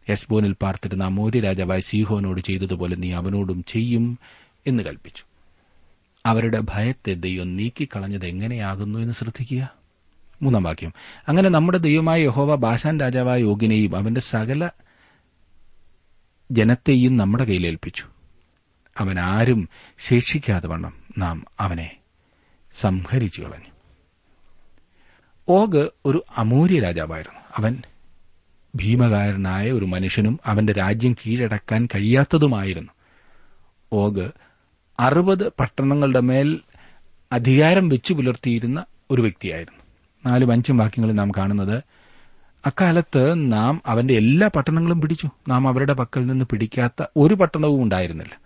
യസ്ബോനിൽ 0.09 0.55
പാർത്തിരുന്ന 0.61 1.07
മോദി 1.07 1.39
രാജാവായ 1.39 1.79
സീഹോനോട് 1.79 2.41
ചെയ്തതുപോലെ 2.41 2.95
നീ 2.95 3.13
അവനോടും 3.13 3.63
ചെയ്യും 3.67 4.19
എന്ന് 4.67 4.83
കൽപ്പിച്ചു. 4.83 5.23
അവരുടെ 6.25 6.59
ഭയത്തെ 6.59 7.13
ദൈവം 7.13 7.55
നീക്കിക്കളഞ്ഞത് 7.55 8.25
എങ്ങനെയാകുന്നു 8.25 8.99
എന്ന് 8.99 9.13
ശ്രദ്ധിക്കുക. 9.13 9.73
മൂന്നാം 10.41 10.63
വാക്യം. 10.63 10.93
അങ്ങനെ 11.27 11.49
നമ്മുടെ 11.49 11.77
ദൈവമായ 11.77 12.21
യഹോവ 12.21 12.55
ബാഷാൻ 12.55 12.99
രാജാവായ 12.99 13.39
യോഗിനെയും 13.39 13.95
അവന്റെ 13.95 14.21
സകല 14.21 14.69
ജനത്തെയും 16.51 17.17
നമ്മുടെ 17.17 17.43
കയ്യിൽ 17.43 17.67
ഏൽപ്പിച്ചു. 17.67 18.03
അവൻ 18.97 19.19
ആരും 19.19 19.69
ശേഷിക്കാതെ 19.99 20.67
വണ്ണം. 20.67 20.93
നാം 21.17 21.45
അവനെ 21.59 21.98
സംഹരിച്ചു 22.79 23.41
കളഞ്ഞു 23.41 23.69
ഓഗ് 25.49 25.89
ഒരു 26.05 26.23
അമൂര്യ 26.37 26.79
രാജാവായിരുന്നു. 26.79 27.39
അവൻ 27.57 27.81
ഭീമകാരനായ 28.75 29.71
ഒരു 29.71 29.85
മനുഷ്യനും 29.85 30.39
അവന്റെ 30.45 30.73
രാജ്യം 30.73 31.13
കീഴടക്കാൻ 31.13 31.87
കഴിയാത്തതുമായിരുന്നു. 31.95 32.91
ഓഗ് 33.93 34.29
അറുപത് 34.99 35.49
പട്ടണങ്ങളുടെ 35.49 36.19
മേൽ 36.19 36.59
അധികാരം 37.31 37.89
വെച്ചു 37.89 38.13
പുലർത്തിയിരുന്ന 38.13 38.85
ഒരു 39.11 39.21
വ്യക്തിയായിരുന്നു. 39.21 39.79
നാല് 40.25 40.51
അഞ്ചും 40.51 40.77
വാക്യങ്ങളിൽ 40.77 41.13
നാം 41.13 41.31
കാണുന്നത് 41.31 41.83
അക്കാലത്ത് 42.65 43.51
നാം 43.53 43.81
അവന്റെ 43.85 44.13
എല്ലാ 44.13 44.49
പട്ടണങ്ങളും 44.55 45.01
പിടിച്ചു. 45.01 45.29
നാം 45.47 45.67
അവരുടെ 45.67 45.93
പക്കൽ 45.93 46.25
നിന്ന് 46.25 46.45
പിടിക്കാത്ത 46.45 47.05
ഒരു 47.17 47.33
പട്ടണവും 47.33 47.83
ഉണ്ടായിരുന്നില്ല. 47.83 48.37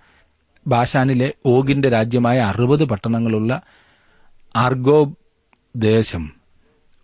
ബാഷാനിലെ 0.67 1.33
ഓഗിന്റെ 1.45 1.89
രാജ്യമായ 1.89 2.39
അറുപത് 2.39 2.83
പട്ടണങ്ങളുള്ള 2.83 3.61
ആർഗോബ് 4.55 5.15
ദേശം 5.75 6.31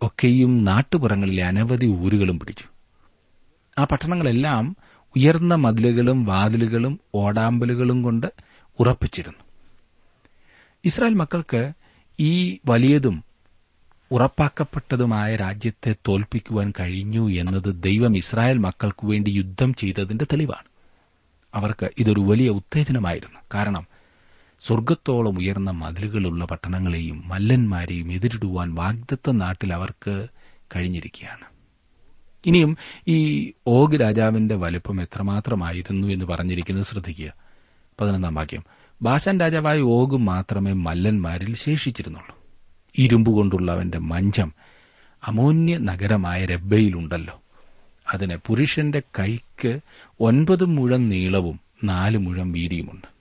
ഒക്കെയും 0.02 0.64
നാട്ടുപുറങ്ങളിലെ 0.64 1.44
അനവധി 1.44 1.86
ഊരുകളും 1.86 2.38
പിടിച്ചു. 2.38 2.64
ആ 3.78 3.84
പട്ടണങ്ങളെല്ലാം 3.84 4.76
ഉയർന്ന 5.16 5.54
മതിലുകളും 5.54 6.24
വാതിലുകളും 6.24 7.00
ഓടാമ്പലുകളും 7.14 8.02
കൊണ്ട് 8.02 8.32
ഉറപ്പിച്ചിരുന്നു. 8.80 9.38
ഇസ്രായേൽ 10.84 11.14
മക്കൾക്ക് 11.14 11.72
ഈ 12.20 12.58
വലിയതും 12.66 13.24
ഉറപ്പാക്കപ്പെട്ടതുമായ 14.10 15.36
രാജ്യത്തെ 15.36 15.94
തോൽപ്പിക്കുവാൻ 16.08 16.72
കഴിഞ്ഞു 16.80 17.30
എന്നത് 17.30 17.82
ദൈവം 17.82 18.16
ഇസ്രായേൽ 18.16 18.58
മക്കൾക്കു 18.58 19.06
വേണ്ടി 19.06 19.30
യുദ്ധം 19.30 19.74
ചെയ്തതിന്റെ 19.74 20.24
തെളിവാണ്. 20.24 20.66
അവർക്ക് 21.54 21.90
ഇതൊരു 21.98 22.20
വലിയ 22.20 22.48
ഉത്തേജനമായിരുന്നു. 22.48 23.40
കാരണം 23.54 23.89
സ്വർഗത്തോളം 24.66 25.38
ഉയർന്ന 25.38 25.70
മതിലുകളുള്ള 25.70 26.44
പട്ടണങ്ങളെയും 26.44 27.28
മല്ലന്മാരെയും 27.28 28.12
എതിരിടുവാൻ 28.12 28.74
വാഗ്ദത്ത 28.74 29.30
നാട്ടിൽ 29.30 29.74
അവർക്ക് 29.74 30.28
കഴിഞ്ഞിരിക്കുകയാണ്. 30.76 31.44
ഇനിയും 32.46 32.76
ഈ 33.08 33.52
ഓഗ് 33.66 34.00
രാജാവിന്റെ 34.00 34.54
വലുപ്പം 34.54 35.02
എത്രമാത്രമായിരുന്നു 35.02 36.08
എന്ന് 36.08 36.24
പറഞ്ഞിരിക്കുന്നത് 36.24 36.84
ശ്രദ്ധിക്കുക. 36.84 37.32
പതിനൊന്നാം 38.00 38.34
വാക്യം. 38.34 38.64
ബാശാൻ 39.02 39.40
രാജാവായ 39.40 39.80
ഓഗ് 39.80 40.16
മാത്രമേ 40.16 40.72
മല്ലന്മാരിൽ 40.72 41.54
ശേഷിച്ചിരുന്നുള്ളൂ. 41.54 42.38
ഇരുമ്പുകൊണ്ടുള്ള 42.98 43.72
അവന്റെ 43.72 43.98
മഞ്ചം 43.98 44.52
അമോന്യ 45.24 45.78
നഗരമായ 45.78 46.46
രബ്ബയിലുണ്ടല്ലോ. 46.46 47.42
അതിന് 48.12 48.36
പുരുഷന്റെ 48.46 49.02
കൈക്ക് 49.18 49.80
ഒൻപത് 50.20 50.64
മുഴം 50.64 51.08
നീളവും 51.08 51.60
നാല് 51.84 52.18
മുഴം 52.18 52.52
വീതിയുമുണ്ട്. 52.52 53.19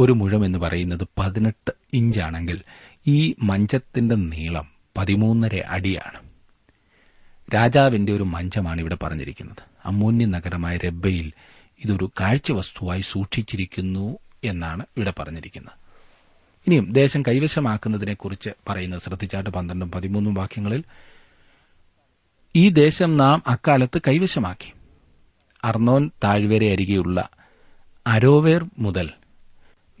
ഒരു 0.00 0.12
മുഴം 0.12 0.44
എന്ന് 0.44 0.58
പറയുന്നത് 0.58 1.08
പതിനെട്ട് 1.18 1.72
ഇഞ്ചാണെങ്കിൽ 1.94 2.62
ഈ 3.06 3.34
മഞ്ചത്തിന്റെ 3.42 4.14
നീളം 4.14 4.68
പതിമൂന്നര 4.98 5.60
അടിയാണ്. 5.68 6.30
രാജാവിന്റെ 7.54 8.12
ഒരു 8.12 8.22
മഞ്ചമാണ് 8.22 8.80
ഇവിടെ 8.80 8.96
പറഞ്ഞിരിക്കുന്നത്. 9.02 9.62
അമൂന്യ 9.84 10.24
നഗരമായ 10.24 10.76
രബ്ബയിൽ 10.76 11.32
ഇതൊരു 11.84 12.10
കാഴ്ചവസ്തുവായി 12.20 13.00
സൂക്ഷിച്ചിരിക്കുന്നു 13.00 14.18
എന്നാണ് 14.44 14.86
ഇവിടെ 14.96 15.12
പറഞ്ഞിരിക്കുന്നത്. 15.18 15.72
ഇനിയും 16.66 16.92
ദേശം 16.92 17.22
കൈവശമാക്കുന്നതിനെക്കുറിച്ച് 17.22 18.50
പറയുന്നത് 18.68 19.00
ശ്രദ്ധിച്ചാട്ട് 19.00 19.50
പന്ത്രണ്ടും 19.50 19.90
പതിമൂന്നും 19.90 20.34
വാക്യങ്ങളിൽ 20.34 20.84
ഈ 22.56 22.68
ദേശം 22.68 23.16
നാം 23.16 23.42
അക്കാലത്ത് 23.46 23.98
കൈവശമാക്കി. 23.98 24.72
അർണോൻ 25.64 26.10
താഴ്വര 26.24 26.64
അരികെയുള്ള 26.64 27.28
അരോവേർ 28.06 28.70
മുതൽ 28.78 29.10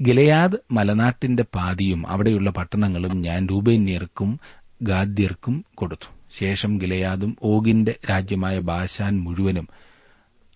ഗിലയാദ് 0.02 0.56
മലനാട്ടിന്റെ 0.70 1.44
പാതിയും 1.54 2.08
അവിടെയുള്ള 2.08 2.50
പട്ടണങ്ങളും 2.50 3.22
ഞാൻ 3.22 3.46
രൂപേന്യർക്കും 3.46 4.38
ഗാദ്യർക്കും 4.82 5.64
കൊടുത്തു. 5.74 6.10
ശേഷം 6.38 6.78
ഗിലയാദും 6.82 7.36
ഓഗിന്റെ 7.42 7.96
രാജ്യമായ 8.10 8.58
ബാഷാൻ 8.58 9.20
മുഴുവനും 9.20 9.68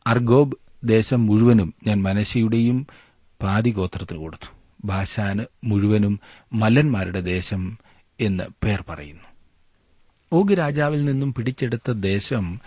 അർഗോബ് 0.07 0.57
ദേശം 0.85 1.27
മുഴുവനും 1.27 1.75
ഞാൻ 1.87 2.03
മനശിയുടെയും 2.03 2.87
പാതി 3.43 3.71
ഗോത്രത്തിൽ 3.71 4.17
കൊടുത്തു. 4.17 4.53
ബാഷാന് 4.85 5.45
മുഴുവനും 5.65 6.21
മല്ലന്മാരുടെ 6.53 7.21
ദേശം 7.21 7.79
എന്ന് 8.21 8.45
പേർ 8.65 8.85
പറയുന്നു. 8.89 9.23
ഓഗ് 10.33 10.59
രാജാവിൽ 10.59 11.05
നിന്നും 11.05 11.35
പിടിച്ചെടുത്ത 11.35 11.91
ദേശം 11.91 12.61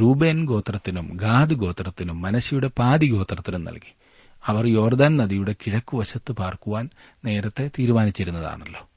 റൂബേൻ 0.00 0.44
ഗോത്രത്തിനും 0.44 1.10
ഗാദ് 1.12 1.54
ഗോത്രത്തിനും 1.54 2.22
മനശിയുടെ 2.22 2.70
പാതി 2.78 3.10
ഗോത്രത്തിനും 3.10 3.64
നൽകി. 3.64 3.94
അവർ 4.46 4.66
യോർദാൻ 4.66 5.16
നദിയുടെ 5.16 5.52
കിഴക്കുവശത്ത് 5.52 6.32
പാർക്കുവാൻ 6.32 6.88
നേരത്തെ 7.24 7.70
തീരുമാനിച്ചിരുന്നതാണല്ലോ. 7.78 8.88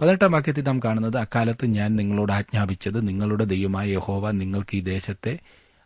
പതിനെട്ടാം 0.00 0.32
വാക്യത്തിൽ 0.32 0.62
നാം 0.62 0.78
കാണുന്നത് 0.78 1.18
അക്കാലത്ത് 1.18 1.66
ഞാൻ 1.66 1.96
നിങ്ങളോട് 1.96 2.32
ആജ്ഞാപിച്ചത് 2.32 3.08
നിങ്ങളുടെ 3.08 3.44
ദൈവമായ 3.44 3.88
യഹോവ 3.90 4.30
നിങ്ങൾക്ക് 4.30 4.76
ഈ 4.76 4.80
ദേശത്തെ 4.80 5.38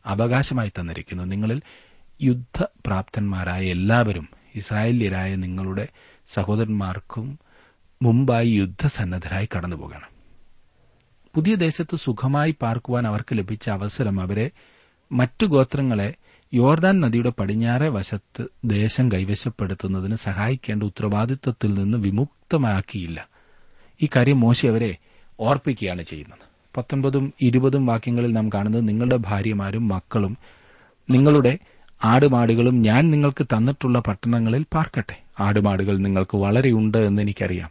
അവകാശമായി 0.07 0.72
തന്നിരിക്കുന്നു. 0.81 1.24
നിങ്ങളിൽ 1.24 1.62
യുദ്ധപ്രാപ്തന്മാരായ 2.22 3.64
എല്ലാവരും 3.64 4.29
ഇസ്രായേല്യരായ 4.55 5.35
നിങ്ങളുടെ 5.35 5.88
സഹോദരന്മാർക്കും 6.35 7.38
മുമ്പായി 8.02 8.48
യുദ്ധസന്നദ്ധരായി 8.48 9.48
കടന്നുപോകണം. 9.57 10.16
പുതിയ 11.35 11.55
ദേശത്ത് 11.55 11.96
സുഖമായി 11.96 12.57
പാർക്കുവാൻ 12.62 13.07
അവർക്ക് 13.07 13.38
ലഭിച്ച 13.38 13.70
അവസരം 13.70 14.20
അവരെ 14.20 14.50
മറ്റു 15.12 15.46
ഗോത്രങ്ങളെ 15.46 16.14
യോർദാൻ 16.57 17.01
നദിയുടെ 17.01 17.33
പടിഞ്ഞാറെ 17.38 17.88
വശത്ത് 17.88 18.45
ദേശം 18.64 19.12
കൈവശപ്പെടുത്തുന്നതിന് 19.12 20.14
സഹായിക്കേണ്ട 20.14 20.83
ഉത്തരവാദിത്വത്തിൽ 20.83 21.75
നിന്ന് 21.75 21.99
വിമുക്തമാക്കിയില്ല. 21.99 23.29
ഈ 24.03 24.09
കാര്യം 24.16 24.40
മോശി 24.40 24.66
അവരെ 24.66 24.97
ഓർപ്പിക്കുകയാണ് 25.40 26.03
ചെയ്യുന്നത്. 26.03 26.38
പത്തൊൻപതും 26.77 27.33
ഇരുപതും 27.40 27.87
വാക്യങ്ങളിൽ 27.87 28.33
നാം 28.33 28.49
കാണുന്നത് 28.49 28.88
നിങ്ങളുടെ 28.88 29.16
ഭാര്യമാരും 29.16 29.88
മക്കളും 29.88 30.37
നിങ്ങളുടെ 31.11 31.59
ആടുമാടുകളും 32.05 32.83
ഞാൻ 32.83 33.11
നിങ്ങൾക്ക് 33.11 33.45
തന്നിട്ടുള്ള 33.45 33.99
പട്ടണങ്ങളിൽ 33.99 34.66
പാർക്കട്ടെ. 34.75 35.23
ആടുമാടുകൾ 35.40 35.97
നിങ്ങൾക്ക് 35.97 36.37
വളരെയുണ്ട് 36.37 36.99
എന്ന് 36.99 37.23
എനിക്കറിയാം. 37.23 37.71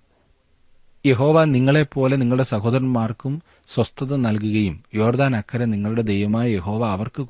യഹോവ 1.05 1.43
നിങ്ങളെപ്പോലെ 1.43 2.15
നിങ്ങളുടെ 2.15 2.43
സഹോദരന്മാർക്കും 2.43 3.41
സ്വസ്ഥത 3.73 4.15
നൽകുകയും 4.15 4.83
യോർദാൻ 4.95 5.35
അക്കരെ 5.35 5.65
നിങ്ങളുടെ 5.65 6.01
ദൈവമായ 6.01 6.49
യഹോവ 6.49 6.87
അവർക്ക് 6.87 7.21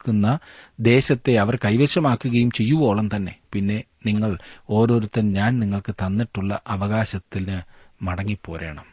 കൊടുക്കുന്ന 0.00 0.38
ദേശത്തെ 0.80 1.36
അവർ 1.36 1.56
കൈവശമാക്കുകയും 1.64 2.50
ചെയ്യുവോളം 2.50 3.08
തന്നെ. 3.16 3.36
പിന്നെ 3.52 3.84
നിങ്ങൾ 4.06 4.38
ഓരോരുത്തൻ 4.70 5.32
ഞാൻ 5.32 5.58
നിങ്ങൾക്ക് 5.58 5.92
തന്നിട്ടുള്ള 5.92 6.60
അവകാശത്തിന് 6.66 7.60
മടങ്ങിപ്പോരേണം. 8.04 8.84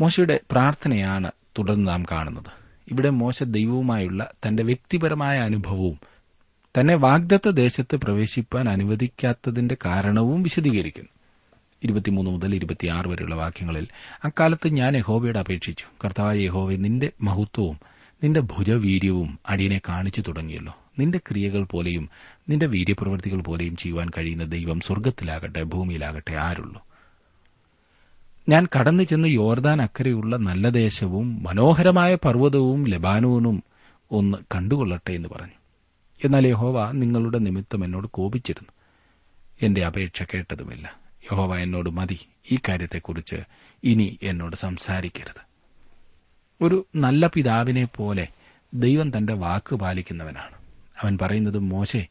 മോശയുടെ 0.00 0.40
പ്രാർത്ഥനയാണ് 0.50 1.30
തുടർന്ന് 1.58 1.88
നാം 1.88 2.04
കാണുന്നത്. 2.10 2.50
ഇവിടെ 2.90 3.10
മോശ 3.10 3.42
ദൈവവുമായുള്ള 3.42 4.32
തന്റെ 4.46 4.62
വ്യക്തിപരമായ 4.62 5.40
അനുഭവവും 5.40 5.98
തന്നെ 6.78 6.94
വാഗ്ദത്ത 6.94 7.48
ദേശത്ത് 7.48 7.96
പ്രവേശിപ്പാൻ 7.96 8.68
അനുവദിക്കാത്തതിന്റെ 8.68 9.76
കാരണവും 9.84 10.42
വിശദീകരിക്കുന്നു. 10.42 11.08
ഇരുപത്തിമൂന്ന് 11.82 12.30
മുതൽ 12.30 12.54
ഇരുപത്തിയാറ് 12.54 13.08
വരെയുള്ള 13.08 13.34
വാക്യങ്ങളിൽ 13.34 13.88
അക്കാലത്ത് 14.24 14.68
ഞാൻ 14.68 14.96
യഹോവയോട് 14.96 15.38
അപേക്ഷിച്ചു. 15.38 15.84
കർത്താവായ 16.04 16.38
യഹോവെ 16.38 16.76
നിന്റെ 16.76 17.10
മഹത്വവും 17.22 17.89
നിന്റെ 18.24 18.40
ഭുജവീര്യവും 18.40 19.38
അടിയനെ 19.48 19.80
കാണിച്ചു 19.88 20.20
തുടങ്ങിയല്ലോ. 20.20 20.76
നിന്റെ 20.98 21.18
ക്രിയകൾ 21.18 21.64
പോലെയും 21.64 22.08
നിന്റെ 22.48 22.66
വീര്യപ്രവൃത്തികൾ 22.66 23.40
പോലെയും 23.40 23.76
ചെയ്യുവാൻ 23.76 24.08
കഴിയുന്ന 24.08 24.44
ദൈവം 24.44 24.80
സ്വർഗത്തിലാകട്ടെ 24.80 25.62
ഭൂമിയിലാകട്ടെ 25.62 26.32
ആരുള്ളൂ. 26.32 26.82
ഞാൻ 28.48 28.68
കടന്നു 28.78 29.02
ചെന്ന് 29.02 29.28
യോർദാൻ 29.28 29.82
അക്കരെയുള്ള 29.82 30.36
നല്ല 30.36 30.68
ദേശവും 30.68 31.42
മനോഹരമായ 31.42 32.14
പർവതവും 32.14 32.86
ലബാനോനും 32.86 33.62
ഒന്ന് 34.10 34.38
കണ്ടുകൊള്ളട്ടെ 34.54 35.12
എന്ന് 35.12 35.28
പറഞ്ഞു. 35.28 35.60
എന്നാൽ 36.24 36.46
യഹോവ 36.46 36.90
നിങ്ങളുടെ 36.92 37.38
നിമിത്തം 37.38 37.84
എന്നോട് 37.84 38.06
കോപിച്ചിരുന്നു. 38.06 38.72
എന്റെ 39.62 39.84
അപേക്ഷ 39.84 40.22
കേട്ടതുമില്ല. 40.22 40.96
യഹോവ 41.24 41.56
എന്നോട് 41.56 41.90
മതി 41.90 42.18
ഈ 42.52 42.58
കാര്യത്തെക്കുറിച്ച് 42.68 43.36
ഇനി 43.84 44.18
എന്നോട് 44.22 44.56
സംസാരിക്കരുത്. 44.56 45.49
ഒരു 46.60 46.86
നല്ല 46.96 47.26
പിതാവിനെ 47.26 47.84
പോലെ 47.84 48.28
ദൈവം 48.74 49.16
തന്റെ 49.16 49.34
വാക്ക് 49.34 49.74
പാലിക്കുന്നവനാണ്. 49.76 50.54
അവൻ 51.02 51.18
പറയുന്നത് 51.22 51.58
മോശെ 51.58 52.06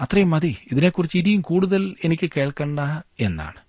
അത്രയും 0.00 0.30
മതി. 0.30 0.56
ഇതിനെക്കുറിച്ച് 0.72 1.18
ഇനിയും 1.18 1.40
കൂടുതൽ 1.40 1.96
എനിക്ക് 2.04 2.30
കേൾക്കണ്ട 2.36 2.80
എന്നാണ്. 3.20 3.60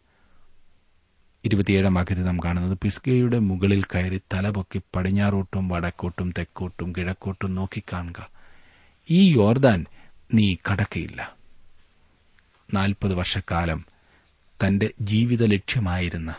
ഇരുപത്തിയേഴാം 1.45 1.93
വാക്യത്തിൽ 1.93 2.23
നാം 2.23 2.37
കാണുന്നത് 2.45 2.77
പിസ്കയുടെ 2.81 3.39
മുകളിൽ 3.39 3.83
കയറി 3.83 4.21
തലപൊക്കി 4.33 4.81
പടിഞ്ഞാറോട്ടും 4.95 5.69
വടക്കോട്ടും 5.69 6.33
തെക്കോട്ടും 6.37 6.93
കിഴക്കോട്ടും 6.97 7.55
നോക്കിക്കാണുക 7.55 8.29
ഈ 9.09 9.33
യോർദാൻ 9.33 9.85
നീ 10.33 10.55
കടക്കയില്ല. 10.71 11.35
നാൽപ്പത് 12.73 13.13
വർഷക്കാലം 13.13 13.85
തന്റെ 14.65 14.89
ജീവിത 15.01 15.45
ലക്ഷ്യമായിരുന്ന 15.45 16.35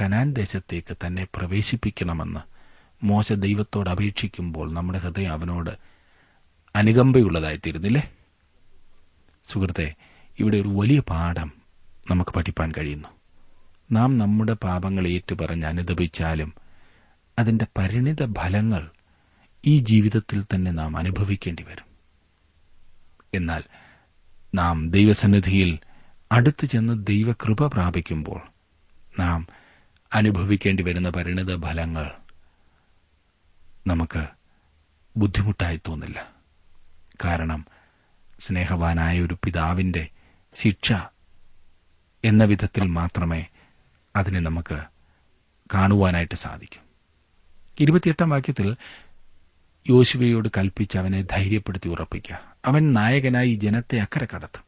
കനാൻ 0.00 0.32
ദേശത്തേക്ക് 0.32 0.96
തന്നെ 1.06 1.26
പ്രവേശിപ്പിക്കണമെന്ന് 1.34 2.49
മോശ 3.02 3.32
ദൈവത്തോട് 3.32 3.90
അപേക്ഷിക്കുമ്പോൾ 3.90 4.72
നമ്മുടെ 4.72 4.98
ഹൃദയം 4.98 5.32
അവനോട് 5.32 5.70
അനുകമ്പയുള്ളതായിത്തീരുന്നില്ലേ? 6.76 8.10
സുഹൃത്തെ 9.48 9.94
ഇവിടെ 10.38 10.56
ഒരു 10.56 10.68
വലിയ 10.68 11.00
പാഠം 11.00 11.52
നമുക്ക് 12.10 12.30
പഠിപ്പാൻ 12.30 12.72
കഴിയുന്നു. 12.78 13.08
നാം 13.92 14.18
നമ്മുടെ 14.18 14.52
പാപങ്ങൾ 14.52 15.08
ഏറ്റുപറഞ്ഞ് 15.08 15.66
അനുദപിച്ചാലും 15.66 16.54
അതിന്റെ 17.38 17.66
പരിണിത 17.78 18.32
ഫലങ്ങൾ 18.32 18.90
ഈ 19.66 19.78
ജീവിതത്തിൽ 19.78 20.44
തന്നെ 20.54 20.70
നാം 20.70 20.96
അനുഭവിക്കേണ്ടി 20.96 21.62
വരും. 21.62 21.84
എന്നാൽ 23.34 23.62
നാം 24.54 24.90
ദൈവസന്നിധിയിൽ 24.90 25.78
അടുത്തു 26.32 26.66
ചെന്ന് 26.66 27.06
ദൈവകൃപ 27.06 27.66
പ്രാപിക്കുമ്പോൾ 27.66 28.40
നാം 29.18 29.46
അനുഭവിക്കേണ്ടി 30.14 30.82
വരുന്ന 30.82 31.08
പരിണിത 31.08 31.62
ഫലങ്ങൾ 31.62 32.10
നമുക്ക് 33.86 34.26
ബുദ്ധിമുട്ടായി 35.16 35.80
തോന്നില്ല. 35.88 36.26
കാരണം 37.24 37.66
സ്നേഹവാനായ 38.40 39.20
ഒരു 39.20 39.38
പിതാവിന്റെ 39.44 40.08
ശിക്ഷ 40.54 40.92
എന്ന 42.24 42.44
വിധത്തിൽ 42.44 42.86
മാത്രമേ 42.86 43.46
അതിനെ 44.16 44.40
നമുക്ക് 44.40 44.82
കാണുവാനായിട്ട് 45.74 46.34
സാധിക്കൂ. 46.34 46.80
ഇരുപത്തിയെട്ടാം 47.80 48.30
വാക്യത്തിൽ 48.30 48.76
യോശുവയോട് 49.90 50.48
കൽപ്പിച്ച് 50.58 50.98
അവനെ 50.98 51.22
ധൈര്യപ്പെടുത്തി 51.22 51.88
ഉറപ്പിക്കുക. 51.88 52.40
അവൻ 52.64 52.92
നായകനായി 52.92 53.54
ജനത്തെ 53.54 53.98
അക്കരെ 53.98 54.28
കടത്തും. 54.34 54.62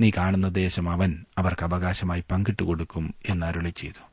നീ 0.00 0.10
കാണുന്ന 0.16 0.48
ദേശം 0.48 0.90
അവൻ 0.90 1.24
അവർക്ക് 1.38 1.62
അവകാശമായി 1.62 2.24
പങ്കിട്ടുകൊടുക്കും 2.30 3.14
എന്നരുളി 3.28 3.70
ചെയ്തു. 3.70 4.07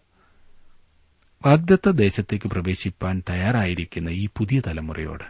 വാഗ്ദത്ത 1.45 1.89
ദേശത്തേക്ക് 1.89 2.47
പ്രവേശിപ്പാൻ 2.47 3.23
തയ്യാറായിരിക്കുന്ന 3.29 4.10
ഈ 4.10 4.29
പുതിയ 4.38 4.62
തലമുറയോട് 4.67 5.23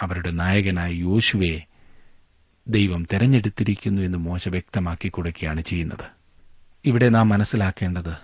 അവരുടെ 0.00 0.30
നായകനായ 0.30 0.92
യോശുവയെ 0.92 1.60
ദൈവം 2.68 3.06
തെരഞ്ഞെടുത്തിരിക്കുന്നു 3.12 4.02
എന്ന് 4.02 4.18
മോശ 4.18 4.48
വ്യക്തമാക്കി 4.48 5.08
കൊടുക്കുകയാണ് 5.08 5.60
ചെയ്യുന്നത്. 5.60 6.06
ഇവിടെ 6.84 7.08
നാം 7.08 7.28
മനസ്സിലാക്കേണ്ടത് 7.28 8.16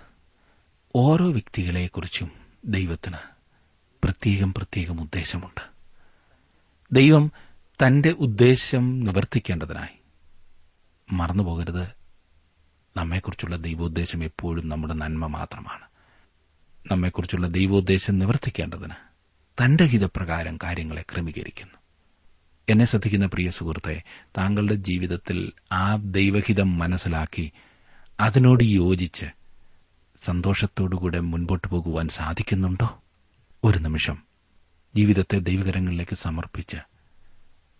ഓരോ 0.95 1.31
വ്യക്തികളെക്കുറിച്ചും 1.31 2.31
ദൈവത്തിന് 2.65 3.17
പ്രത്യേകം 4.03 4.53
പ്രത്യേകം 4.53 5.01
ഉദ്ദേശമുണ്ട്. 5.01 5.61
ദൈവം 6.91 7.31
തന്റെ 7.85 8.09
ഉദ്ദേശം 8.09 8.99
നിവർത്തിക്കേണ്ടതിനായി 8.99 9.99
മറന്നുപോകരുത്. 11.13 11.87
നമ്മെക്കുറിച്ചുള്ള 12.97 13.55
ദൈവോദ്ദേശം 13.55 14.23
എപ്പോഴും 14.23 14.69
നമ്മുടെ 14.69 14.93
നന്മ 14.93 15.25
മാത്രമാണ്. 15.25 15.88
നമ്മെക്കുറിച്ചുള്ള 16.91 17.47
ദൈവോദ്ദേശം 17.47 18.19
നിവർത്തിക്കേണ്ടതിന് 18.19 18.93
തന്റെ 19.63 19.85
ഹിതപ്രകാരം 19.85 20.57
കാര്യങ്ങളെ 20.63 21.01
ക്രമീകരിക്കുന്നു. 21.01 21.73
എന്നെ 22.69 22.85
ശ്രദ്ധിക്കുന്ന 22.85 23.25
പ്രിയ 23.25 23.49
സുഹൃത്തെ 23.49 24.03
താങ്കളുടെ 24.37 24.75
ജീവിതത്തിൽ 24.75 25.51
ആ 25.71 25.95
ദൈവഹിതം 25.95 26.77
മനസ്സിലാക്കി 26.77 27.51
അതിനോട് 28.19 28.63
യോജിച്ച് 28.63 29.25
സന്തോഷത്തോടുകൂടെ 30.25 31.19
മുൻപോട്ട് 31.19 31.67
പോകുവാൻ 31.67 32.07
സാധിക്കുന്നുണ്ടോ? 32.07 33.01
ഒരു 33.63 33.77
നിമിഷം 33.77 34.23
ജീവിതത്തെ 34.95 35.39
ദൈവകരങ്ങളിലേക്ക് 35.39 36.15
സമർപ്പിച്ച് 36.15 36.77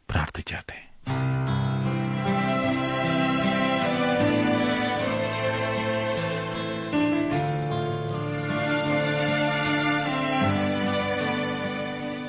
പ്രാർത്ഥിച്ചാട്ടെ. 0.09 0.89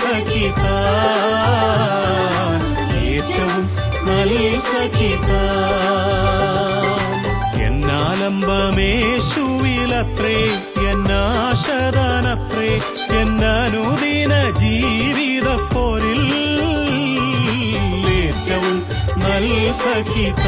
സഖിത 0.00 0.64
ഏറ്റവും 3.04 3.62
നല്ല 4.08 4.36
സഖിത 4.68 5.30
എന്നാലംബമേശുവിലത്രേ 9.04 10.38
എന്നാശദാനത്രേ 10.92 12.70
എന്നനുദിന 13.20 14.32
ജീവിതപ്പോരിൽ 14.62 16.22
ഏറ്റവും 18.18 18.76
നല്ല 19.24 19.52
സഖിത 19.82 20.46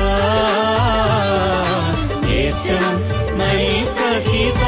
ഏറ്റവും 2.39 2.97
നല്ല 3.41 3.65
സഖിത 3.99 4.65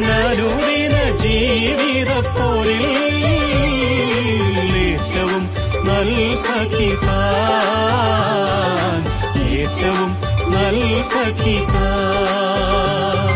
എന്നനുദിന 0.00 0.94
ജീവിതപ്പോരിൽ 1.22 2.84
ഏറ്റവും 4.84 5.42
നൽ 5.88 6.10
സഖിതാൻ 6.44 7.02
ഏറ്റവും 9.56 10.10
നൽ 10.54 10.78
സഖിതാൻ. 11.12 13.29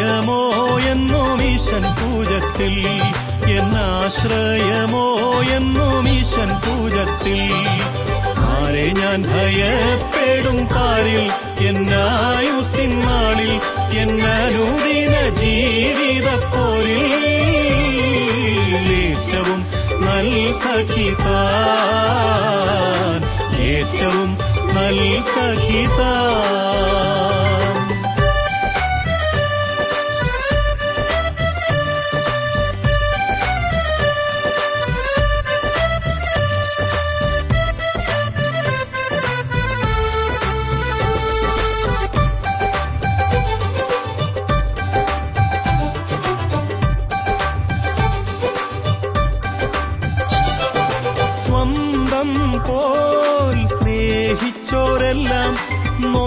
എന്നാശ്രയമോ 0.00 0.42
എന്നും 0.90 1.40
ഈശൻ 1.44 1.84
പൂജത്തിൽ? 1.98 2.74
എന്നാശ്രയമോ 3.56 5.06
എന്നും 5.56 6.08
ഈശൻ 6.08 6.50
പൂജത്തിൽ? 6.64 7.40
ആരെ 8.50 8.86
ഞാൻ 8.92 9.18
ഭയപ്പെടും 9.22 10.58
പാരിൽ 10.66 11.24
എന്നായുസിൻ 11.68 12.92
നാളിൽ 13.00 13.52
എന്നനുദിന 14.00 15.14
ജീവിതപ്പോരിൽ 15.40 17.12
ഏറ്റവും 19.00 19.60
നൽ 20.06 20.30
സഖിതാൻ 20.62 21.20
ഏറ്റവും 23.70 24.30
നൽ 24.74 24.98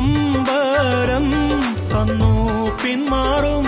നൊമ്പരം 0.04 1.28
തന്നു 1.92 2.32
പിന്മാറും. 2.82 3.68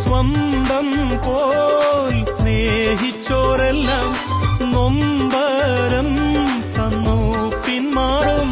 സ്വന്തം 0.00 0.88
പോൽ 1.26 2.16
സ്നേഹിച്ചോരെല്ലാം 2.32 4.10
നൊമ്പരം 4.72 6.10
തന്നു 6.76 7.16
പിന്മാറും. 7.66 8.50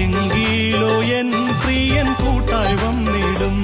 എങ്കിലോ 0.00 0.92
എൻ 1.18 1.30
പ്രിയൻ 1.62 2.08
കൂട്ടായി 2.20 2.76
വന്നിടും 2.84 3.56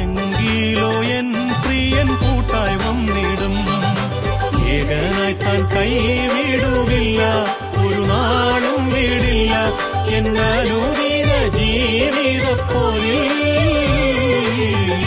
എങ്കിലോ 0.00 0.92
എൻ 1.18 1.30
പ്രിയൻ 1.64 2.08
കൂട്ടായി 2.22 2.76
വന്നിടും 2.84 3.56
ഏകനായി 4.74 5.36
താൻ 5.44 5.60
കൈവിടുകില്ല 5.74 7.22
ഒരു 7.84 8.02
നാളും 8.12 8.82
വീടില്ല. 8.92 9.54
എന്നനുദിന 10.16 11.09
ജീവിതപ്പോരിൽ 11.80 13.32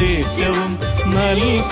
ഏറ്റവും 0.05 0.79
നൽ 1.15 1.63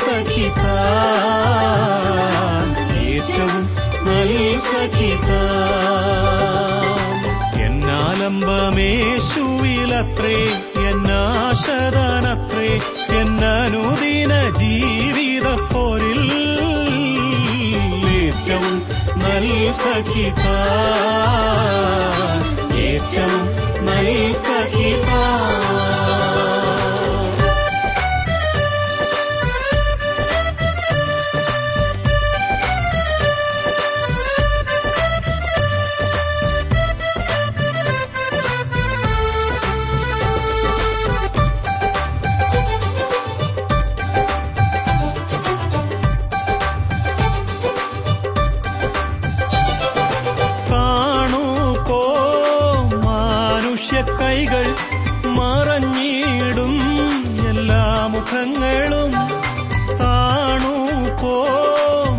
എന്നാലംബമേശുവിലത്രേ 10.30 10.90
എന്നാശദാനത്രേ 10.90 12.70
എന്നനുദിന 13.20 14.32
ഏറ്റവും 18.14 18.76
നൽ 19.22 19.48
സഖിതാൻ 19.72 20.40
ഏറ്റവും 22.84 23.42
നൽ 23.88 24.10
സഖിതാൻ 24.40 25.60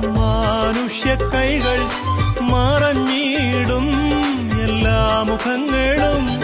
മാനുഷ്യക്കൈകൾ 0.08 1.86
മറഞ്ഞിടും 2.42 3.94
എല്ലാ 4.62 5.26
മുഖങ്ങളും. 5.28 6.42